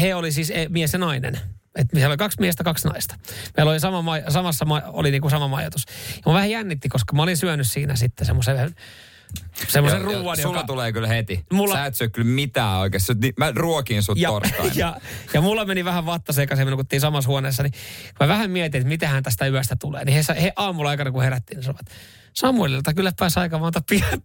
[0.00, 1.40] He oli siis e, mies ja nainen.
[1.74, 3.14] Että siellä oli kaksi miestä, kaksi naista.
[3.56, 5.84] Meillä oli sama, samassa, oli niin kuin sama majoitus.
[6.16, 8.74] Ja mä vähän jännitti, koska mä olin syönyt siinä sitten semmoisen
[9.68, 10.66] Semmoisen ruuan, Sulla joka...
[10.66, 11.44] tulee kyllä heti.
[11.52, 11.74] Mulla...
[11.74, 13.14] Sä et syö kyllä mitään oikeasti.
[13.38, 14.72] Mä ruokin sut ja, torstaina.
[14.74, 14.96] Ja,
[15.34, 17.62] ja mulla meni vähän vatta sekaisin, me nukuttiin samassa huoneessa.
[17.62, 17.72] Niin
[18.20, 20.04] mä vähän mietin, että mitähän tästä yöstä tulee.
[20.04, 21.86] Niin he, he aamulla aikana, kun herättiin, niin sanoivat,
[22.34, 23.80] Samuelilta kyllä pääsi aika monta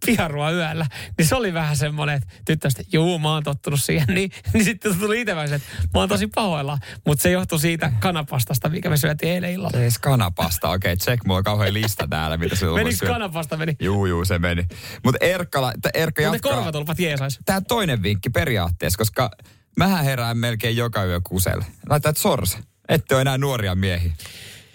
[0.06, 0.86] piarua yöllä.
[1.18, 4.06] Niin se oli vähän semmoinen, että tyttö että juu, mä oon tottunut siihen.
[4.20, 6.78] Niin, niin sitten tuli itse että mä oon tosi pahoilla.
[7.06, 9.78] Mutta se johtui siitä kanapastasta, mikä me syötiin eilen illalla.
[9.78, 13.76] Ees kanapasta, okei, okay, check, mulla on kauhean lista täällä, mitä se Menikö kanapasta meni?
[13.80, 14.66] Juu, juu, se meni.
[15.04, 16.52] Mutta Erkka, Erkka jatkaa.
[16.52, 17.38] Ne korvatulpat jeesais.
[17.44, 19.30] Tää toinen vinkki periaatteessa, koska
[19.76, 21.64] mähän herään melkein joka yö kuselle.
[21.88, 22.58] Laitat sorsa.
[22.88, 24.12] Ette ole enää nuoria miehiä.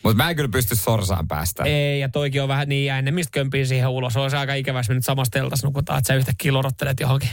[0.06, 1.64] Mutta mä en kyllä pysty sorsaan päästä.
[1.64, 4.18] Ei, ja toikin on vähän niin, ja ennen mistä kömpii siihen ulos.
[4.18, 7.30] On se aika ikävä, jos me nyt samassa teltassa nukutaan, että sä yhtäkkiä lorottelet johonkin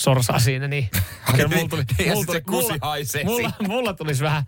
[0.00, 0.90] sorsaa siinä, niin...
[1.36, 2.74] Kyllä mulla tuli, mulla, tuli, mulla,
[3.24, 4.44] mulla, mulla tulisi vähän...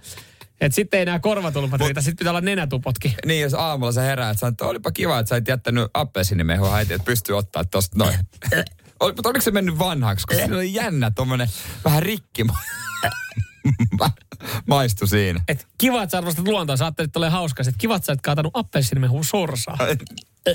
[0.61, 3.15] Et sitten ei enää korvatulpat riitä, sitten pitää olla nenätupotkin.
[3.27, 7.05] Niin, jos aamulla sä heräät, että olipa kiva, että sä et jättänyt appelsiinimehua heti, että
[7.05, 8.19] pystyy ottaa tosta noin.
[9.03, 11.49] Mutta oliko se mennyt vanhaksi, koska siinä oli jännä tuommoinen
[11.85, 12.45] vähän rikki
[14.67, 15.41] maistu siinä.
[15.49, 16.77] Et kiva, että sä arvostat luontoa.
[16.77, 17.63] Sä ajattelit, että hauska.
[17.69, 19.79] Et kiva, että sä et kaatanut appelsiinimehua sorsaa.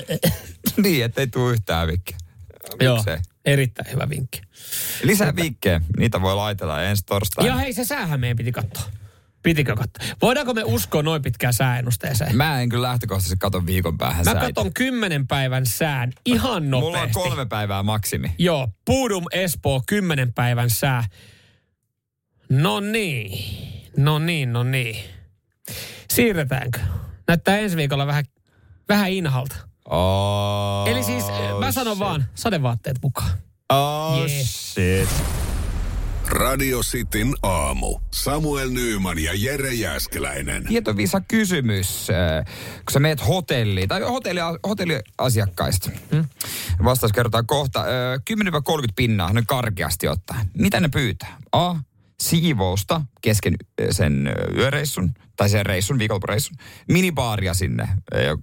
[0.82, 2.16] niin, ettei tule yhtään vikkiä.
[2.80, 3.04] Joo,
[3.44, 4.40] erittäin hyvä vinkki.
[5.02, 5.80] Lisää vinkkejä.
[5.98, 7.50] Niitä voi laitella ensi torstaina.
[7.50, 8.84] Ja hei, se säähän meidän piti katsoa.
[9.42, 10.06] Pitikö katsoa?
[10.22, 12.36] Voidaanko me uskoa noin pitkään sääennusteeseen?
[12.36, 17.12] Mä en kyllä lähtökohtaisesti katon viikon päähän Mä katon kymmenen päivän sään ihan nopeasti.
[17.14, 18.34] Mulla on kolme päivää maksimi.
[18.38, 21.04] Joo, Puudum Espoo kymmenen päivän sää.
[22.60, 23.44] No niin,
[23.96, 24.96] no niin, no niin.
[26.10, 26.78] Siirretäänkö?
[27.28, 28.24] Näyttää ensi viikolla vähän,
[28.88, 29.56] vähän inhalta.
[29.90, 31.24] Oh, Eli siis,
[31.60, 32.00] mä sanon shit.
[32.00, 33.30] vaan, sadevaatteet mukaan.
[33.68, 34.30] Oh yeah.
[34.44, 35.08] shit.
[36.28, 37.98] Radio Cityn aamu.
[38.10, 40.64] Samuel Nyyman ja Jere Jäskeläinen.
[40.66, 42.06] Tietovisa kysymys.
[42.76, 45.90] Kun sä meet hotelliin, tai hotelli, hotelliasiakkaista.
[46.10, 46.24] Hmm?
[46.84, 47.84] Vastaus kerrotaan kohta.
[48.30, 48.44] 10-30
[48.96, 50.50] pinnaa, noin karkeasti ottaen.
[50.58, 51.38] Mitä ne pyytää?
[51.52, 51.74] A
[52.22, 53.54] siivousta kesken
[53.90, 56.56] sen yöreissun, tai sen reissun, viikonloppureissun,
[56.88, 57.88] minibaaria sinne,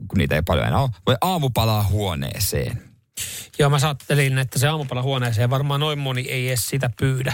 [0.08, 2.82] kun niitä ei paljon enää ole, vai aamupalaa huoneeseen.
[3.60, 7.34] Joo, mä ajattelin, että se aamupala huoneeseen varmaan noin moni ei edes sitä pyydä.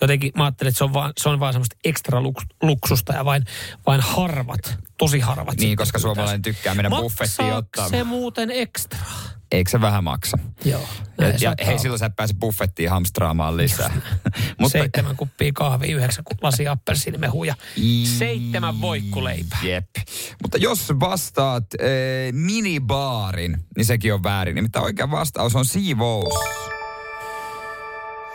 [0.00, 2.20] Jotenkin mä ajattelin, että se on vaan, se on vaan semmoista ekstra
[2.62, 3.44] luksusta ja vain,
[3.86, 5.56] vain harvat, tosi harvat.
[5.56, 7.88] Niin, koska suomalainen tykkää mennä buffettiin ottaa.
[7.88, 9.35] se muuten ekstraa?
[9.52, 10.38] Eikö se vähän maksa?
[10.64, 10.88] Joo.
[11.18, 13.90] Ja, ja hei, silloin sä et pääse buffettiin hamstraamaan lisää.
[14.60, 17.54] Mutta, Seitsemän kuppia kahvia, yhdeksän lasi appelsiinimehuja,
[18.18, 19.58] seitsemän voikkuleipää.
[19.62, 19.90] Jep.
[20.42, 21.86] Mutta jos vastaat äh,
[22.32, 24.54] minibaarin, niin sekin on väärin.
[24.54, 26.34] Nimittäin oikea vastaus on siivous.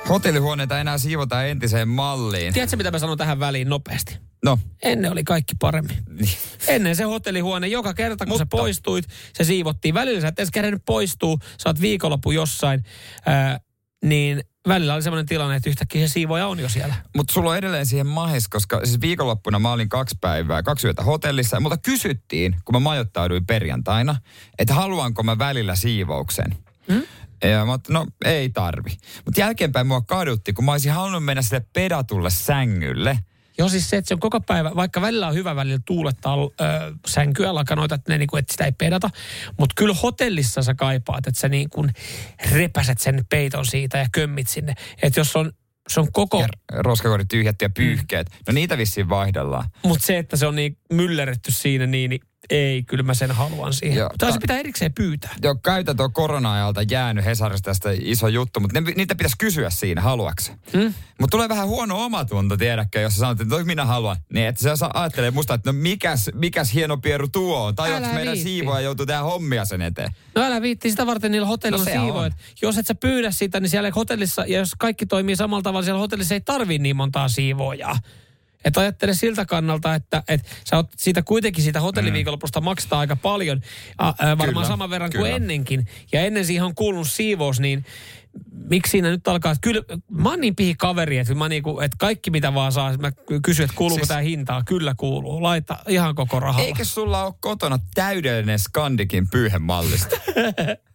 [0.09, 2.53] Hotellihuoneita enää siivota entiseen malliin.
[2.53, 4.17] Tiedätkö, mitä mä sanon tähän väliin nopeasti?
[4.45, 4.59] No.
[4.83, 5.97] Ennen oli kaikki paremmin.
[6.09, 6.37] Niin.
[6.67, 8.41] Ennen se hotellihuone, joka kerta kun Mutta.
[8.41, 9.93] sä poistuit, se siivottiin.
[9.93, 12.83] Välillä sä et edes kerännyt poistuu, sä oot viikonloppu jossain,
[13.25, 13.59] ää,
[14.03, 16.95] niin välillä oli sellainen tilanne, että yhtäkkiä se siivoja on jo siellä.
[17.17, 21.03] Mutta sulla on edelleen siihen mahis, koska siis viikonloppuna mä olin kaksi päivää, kaksi yötä
[21.03, 21.59] hotellissa.
[21.59, 24.15] Mutta kysyttiin, kun mä majoittauduin perjantaina,
[24.59, 26.55] että haluanko mä välillä siivouksen.
[26.91, 27.03] Hmm?
[27.43, 28.89] Ja mä no ei tarvi.
[29.25, 33.19] Mutta jälkeenpäin mua kadutti, kun mä olisin halunnut mennä sille pedatulle sängylle.
[33.57, 36.47] Joo, siis se, että se on koko päivä, vaikka välillä on hyvä välillä tuulettaa ö,
[37.07, 39.09] sänkyä, lakanoita, että, ne, niin kuin, että sitä ei pedata.
[39.59, 41.89] Mutta kyllä hotellissa sä kaipaat, että sä niin kuin
[42.51, 44.73] repäset sen peiton siitä ja kömmit sinne.
[45.01, 45.51] Että jos on,
[45.89, 46.41] se on koko...
[46.41, 48.31] Ja roskakorit tyhjät ja pyyhkeet.
[48.47, 49.69] No niitä vissiin vaihdellaan.
[49.83, 53.73] Mutta se, että se on niin myllerretty siinä niin, niin ei, kyllä mä sen haluan
[53.73, 53.97] siihen.
[53.97, 54.09] Joo.
[54.17, 55.35] Tai se pitää erikseen pyytää.
[55.43, 60.01] Joo, käytä tuo korona-ajalta jäänyt Hesarista tästä iso juttu, mutta ne, niitä pitäisi kysyä siinä,
[60.01, 60.31] haluatko
[60.73, 60.93] Mm?
[61.19, 64.17] Mutta tulee vähän huono omatunto, tiedäkö, jos sä sanot, että toi minä haluan.
[64.33, 67.75] Niin, että sä saa- ajattelee musta, että no mikäs, mikäs hieno pieru tuo on.
[67.75, 68.43] Tai meidän viitti.
[68.43, 70.11] siivoja joutuu tehdä hommia sen eteen.
[70.35, 72.33] No älä viitti, sitä varten niillä hotellilla No no siivoit.
[72.61, 75.99] Jos et sä pyydä sitä, niin siellä hotellissa, ja jos kaikki toimii samalla tavalla, siellä
[75.99, 77.99] hotellissa ei tarvii niin montaa siivoojaa.
[78.65, 83.61] Että ajattele siltä kannalta, että, että sä oot siitä kuitenkin siitä hotelliviikonlopusta maksaa aika paljon,
[83.97, 85.23] a, ä, varmaan Kyllä, saman verran kyllä.
[85.23, 85.87] kuin ennenkin.
[86.11, 87.85] Ja ennen siihen on kuulunut siivous, niin
[88.69, 89.81] miksi siinä nyt alkaa, että kyllä
[90.11, 93.11] mä oon niin pihi kaveri, että, mä niinku, että kaikki mitä vaan saa, mä
[93.43, 96.67] kysyn, että kuuluuko Siis- tämä hintaa, kyllä kuuluu, laita ihan koko rahalla.
[96.67, 100.15] Eikö sulla ole kotona täydellinen Skandikin pyyhemallista?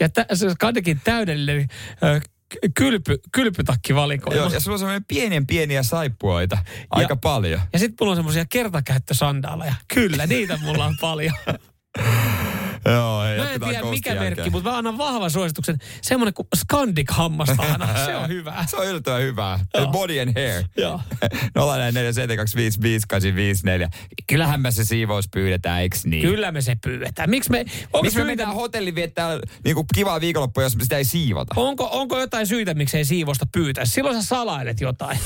[0.00, 0.08] Ja
[0.48, 1.68] on kuitenkin täydellinen
[2.02, 2.20] ö,
[2.74, 4.36] kylpy, kylpytakkivalikoima.
[4.40, 6.58] Joo, ja sulla on semmoinen pienen pieniä saippuoita.
[6.90, 7.60] Aika Ja- paljon.
[7.72, 9.74] Ja sitten mulla on semmoisia kertakäyttösandaaleja.
[9.94, 11.34] Kyllä, niitä mulla on paljon.
[12.86, 14.32] Joo, ei, Mä en tiedä mikä jälkeen.
[14.32, 15.78] merkki, mutta mä annan vahvan suosituksen.
[16.02, 18.04] Semmoinen kuin Scandic hammastahana.
[18.06, 18.64] Se on hyvä.
[18.70, 19.58] Se on yllättävän hyvää.
[19.92, 20.64] Body and hair.
[20.76, 21.00] Joo.
[21.58, 21.60] 047255854.
[24.26, 26.28] Kyllähän me se siivous pyydetään, eiks niin?
[26.28, 27.30] Kyllä me se pyydetään.
[27.30, 27.64] Miksi me,
[28.02, 31.54] Miksi me mennään hotelli viettää niinku kivaa viikonloppua, jos sitä ei siivota?
[31.56, 33.84] onko, onko jotain syitä, miksei siivosta pyytää?
[33.84, 35.18] Silloin sä salailet jotain.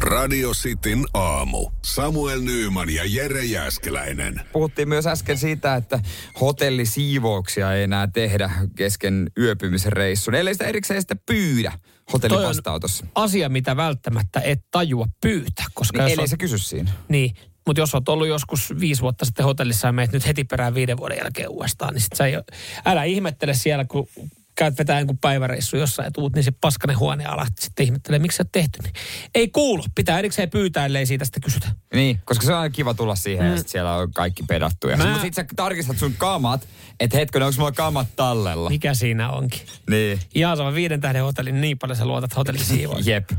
[0.00, 1.70] Radio Cityn aamu.
[1.84, 4.40] Samuel Nyyman ja Jere Jäskeläinen.
[4.52, 5.98] Puhuttiin myös äsken siitä, että
[6.40, 10.34] hotellisiivouksia ei enää tehdä kesken yöpymisreissun.
[10.34, 11.72] Ellei sitä erikseen sitten pyydä
[12.12, 13.06] hotellin Toi on vastaanotossa.
[13.14, 15.66] Asia, mitä välttämättä et tajua pyytää.
[15.74, 16.90] Koska Niin, ellei on- se kysy siinä.
[17.08, 17.34] Niin,
[17.66, 20.96] mutta jos olet ollut joskus viisi vuotta sitten hotellissa ja meet nyt heti perään viiden
[20.96, 22.34] vuoden jälkeen uudestaan, niin sit sä ei,
[22.84, 24.08] älä ihmettele siellä, kun
[24.60, 28.36] käyt vetää jonkun päiväreissu jossain ja tuut, niin se paskanen huone ala sitten ihmettelee, miksi
[28.36, 28.78] sä oot tehty.
[28.82, 28.92] Niin
[29.34, 31.68] ei kuulu, pitää erikseen pyytää, ellei siitä sitten kysytä.
[31.94, 33.56] Niin, koska se on aina kiva tulla siihen mm.
[33.56, 34.88] ja siellä on kaikki pedattu.
[34.88, 36.68] Ja Mä- Mutta sit sä tarkistat sun kamat,
[37.00, 38.70] että hetken, onko mulla kamat tallella.
[38.70, 39.60] Mikä siinä onkin?
[39.90, 40.20] Niin.
[40.34, 43.06] Ihan sama viiden tähden hotelli, niin paljon sä luotat hotellin siivoon.
[43.10, 43.30] Jep.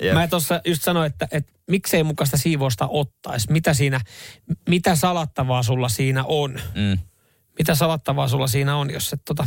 [0.00, 0.14] Jep.
[0.14, 3.52] Mä tuossa just sanoin, että, että miksei mukaista siivousta ottaisi.
[3.52, 4.00] Mitä siinä,
[4.68, 6.60] mitä salattavaa sulla siinä on?
[6.74, 6.98] Mm.
[7.58, 9.46] mitä salattavaa sulla siinä on, jos et tota,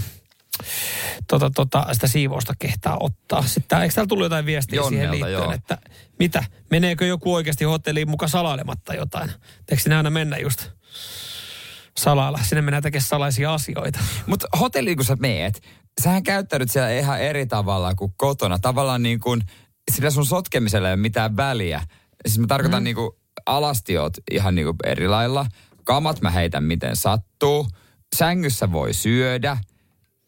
[1.28, 3.44] tota, tota, sitä siivousta kehtaa ottaa.
[3.48, 5.52] Sitten, eikö täällä tullut jotain viestiä siihen Jonnelta, liittyen, joo.
[5.52, 5.78] että
[6.20, 9.32] mitä, meneekö joku oikeasti hotelliin mukaan salailematta jotain?
[9.72, 10.70] Eikö sinne aina mennä just
[11.98, 12.40] salailla?
[12.44, 14.00] Sinne mennään tekemään salaisia asioita.
[14.26, 15.62] Mutta hotelliin kun sä meet,
[16.02, 18.60] sähän käyttäydyt siellä ihan eri tavalla kuin kotona.
[18.60, 19.42] Tavallaan niin kuin,
[19.92, 21.82] sillä sun sotkemisella ei ole mitään väliä.
[22.28, 22.84] Siis mä tarkoitan mm.
[22.84, 23.12] niin kuin
[23.46, 25.46] alastiot ihan niin kuin eri lailla.
[25.84, 27.68] Kamat mä heitän miten sattuu.
[28.16, 29.58] Sängyssä voi syödä.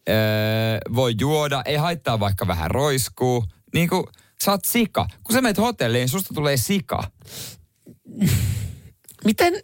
[0.08, 0.14] Öö,
[0.94, 1.62] voi juoda.
[1.64, 3.44] Ei haittaa vaikka vähän roiskuu.
[3.74, 4.04] Niin kuin
[4.44, 5.06] sä oot sika.
[5.22, 7.10] Kun sä menet hotelliin, susta tulee sika.
[9.24, 9.54] Miten?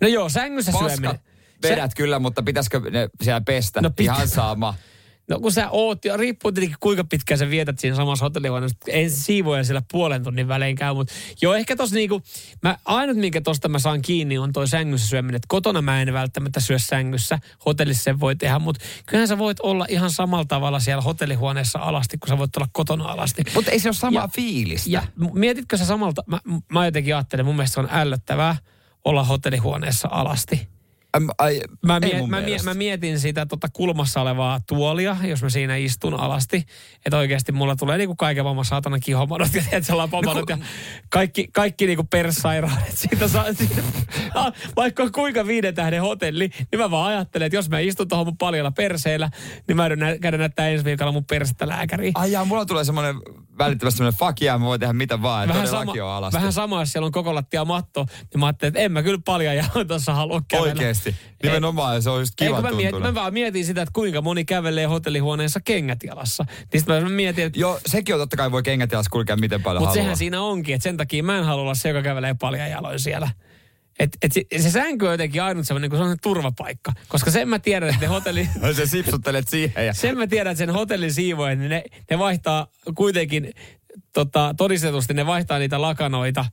[0.00, 1.10] No joo, sängyssä syöminen.
[1.10, 1.20] Paskat
[1.62, 3.80] vedät kyllä, mutta pitäisikö ne siellä pestä?
[3.80, 4.14] No pitää.
[4.14, 4.74] Ihan sama.
[5.28, 8.78] No kun sä oot, ja riippuu tietenkin kuinka pitkään sä vietät siinä samassa hotellihuoneessa.
[8.86, 11.12] Se siivoja siellä puolen tunnin välein käy, mutta
[11.42, 12.22] joo ehkä tossa niinku,
[12.62, 15.36] mä, ainut minkä tosta mä saan kiinni on toi sängyssä syöminen.
[15.36, 19.60] Et kotona mä en välttämättä syö sängyssä, hotellissa sen voi tehdä, mutta kyllähän sä voit
[19.60, 23.42] olla ihan samalla tavalla siellä hotellihuoneessa alasti, kun sä voit olla kotona alasti.
[23.54, 24.90] Mutta ei se ole samaa Ja- fiilistä.
[24.90, 25.02] Ja
[25.34, 26.40] mietitkö sä samalta, mä,
[26.72, 28.56] mä jotenkin ajattelen, mun mielestä se on ällöttävää
[29.04, 30.71] olla hotellihuoneessa alasti.
[31.16, 32.70] Äm, ai, Mä, ei mie- mun mä, mie- mielestä.
[32.70, 36.64] mä mietin sitä tota kulmassa olevaa tuolia, jos mä siinä istun alasti.
[37.06, 40.58] Että oikeasti mulla tulee niinku kaiken maailman saatana kihomadot ja tiedät, lapamadot ja
[41.08, 42.78] kaikki, kaikki niinku perssairaudet.
[42.98, 43.82] Siitä saa, siitä,
[44.34, 48.26] Ah, vaikka kuinka viiden tähden hotelli, niin mä vaan ajattelen, että jos mä istun tuohon
[48.26, 49.30] mun paljalla perseellä,
[49.68, 52.12] niin mä nä- käydä näyttää ensi viikolla mun persettä lääkäriin.
[52.14, 53.14] Ai jaa, mulla tulee semmoinen
[53.64, 56.36] välittömästi semmoinen fuck yeah, mä voin tehdä mitä vaan, että todellakin on alasti.
[56.36, 59.20] vähän sama, jos siellä on koko lattia matto, niin mä ajattelin, että en mä kyllä
[59.24, 60.70] paljon ja tuossa halua kävellä.
[60.70, 61.16] Oikeesti.
[61.42, 64.86] Nimenomaan, se on just kiva mä, mietin, mä vaan mietin sitä, että kuinka moni kävelee
[64.86, 66.44] hotellihuoneessa kengät jalassa.
[66.72, 69.82] Niin mä mietin, että Joo, sekin on totta kai voi kengät jalassa kulkea miten paljon
[69.82, 72.70] mutta sehän siinä onkin, että sen takia mä en halua olla se, joka kävelee paljon
[72.70, 73.28] jaloin siellä.
[73.98, 76.92] Et, et se, se sänky on jotenkin ainut semmoinen, kun se on turvapaikka.
[77.08, 78.48] Koska sen mä tiedän, että ne hotelli...
[78.76, 79.92] Se sipsuttelet siihen ja...
[79.92, 83.52] sen mä tiedän, että sen hotellin siivojen, niin ne, ne vaihtaa kuitenkin
[84.12, 86.44] tota, todistetusti, ne vaihtaa niitä lakanoita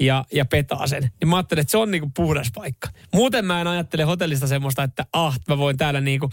[0.00, 1.02] ja, ja petaa sen.
[1.02, 2.88] Niin mä ajattelen, että se on niinku puhdas paikka.
[3.14, 6.30] Muuten mä en ajattele hotellista semmoista, että ah, mä voin täällä niinku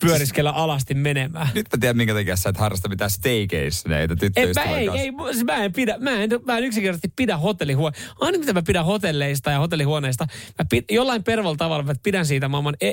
[0.00, 1.48] pyöriskellä alasti menemään.
[1.54, 5.12] Nyt mä tiedän, minkä takia sä et harrasta mitään staycationeita mä, tyttöystävän ei, ei,
[5.44, 7.96] mä en pidä, mä en, mä en yksinkertaisesti pidä hotellihuone.
[8.20, 10.26] Aina mitä mä pidän hotelleista ja hotellihuoneista,
[10.58, 12.92] mä pid, jollain pervolla tavalla mä pidän siitä maailman e-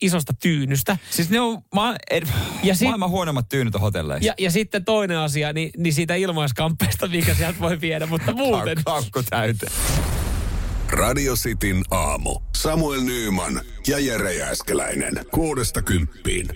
[0.00, 0.96] isosta tyynystä.
[1.10, 2.32] Siis ne on ma- ed- Ja
[2.62, 4.26] ja sit- maailman huonommat tyynyt on hotelleissa.
[4.26, 8.76] Ja, ja sitten toinen asia, niin, niin siitä ilmaiskamppeesta, mikä sieltä voi viedä, mutta muuten.
[8.84, 9.72] Kakku täyteen.
[10.96, 12.40] Radio Cityn aamu.
[12.56, 15.14] Samuel Nyyman ja Jere Jääskeläinen.
[15.30, 16.48] Kuudesta kymppiin.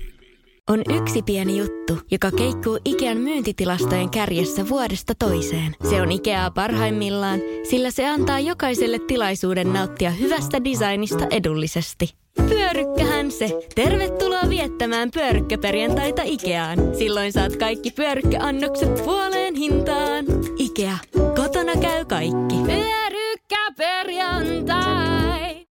[0.70, 5.76] On yksi pieni juttu, joka keikkuu Ikean myyntitilastojen kärjessä vuodesta toiseen.
[5.91, 12.14] Se on Ikeaa parhaimmillaan, sillä se antaa jokaiselle tilaisuuden nauttia hyvästä designista edullisesti.
[12.49, 13.61] Pyörykkähän se!
[13.74, 16.78] Tervetuloa viettämään pyörykkäperjantaita Ikeaan.
[16.99, 20.24] Silloin saat kaikki pyörykkäannokset puoleen hintaan.
[20.59, 20.99] Ikea,
[21.36, 22.57] kotona käy kaikki.
[23.51, 25.20] käperjantai.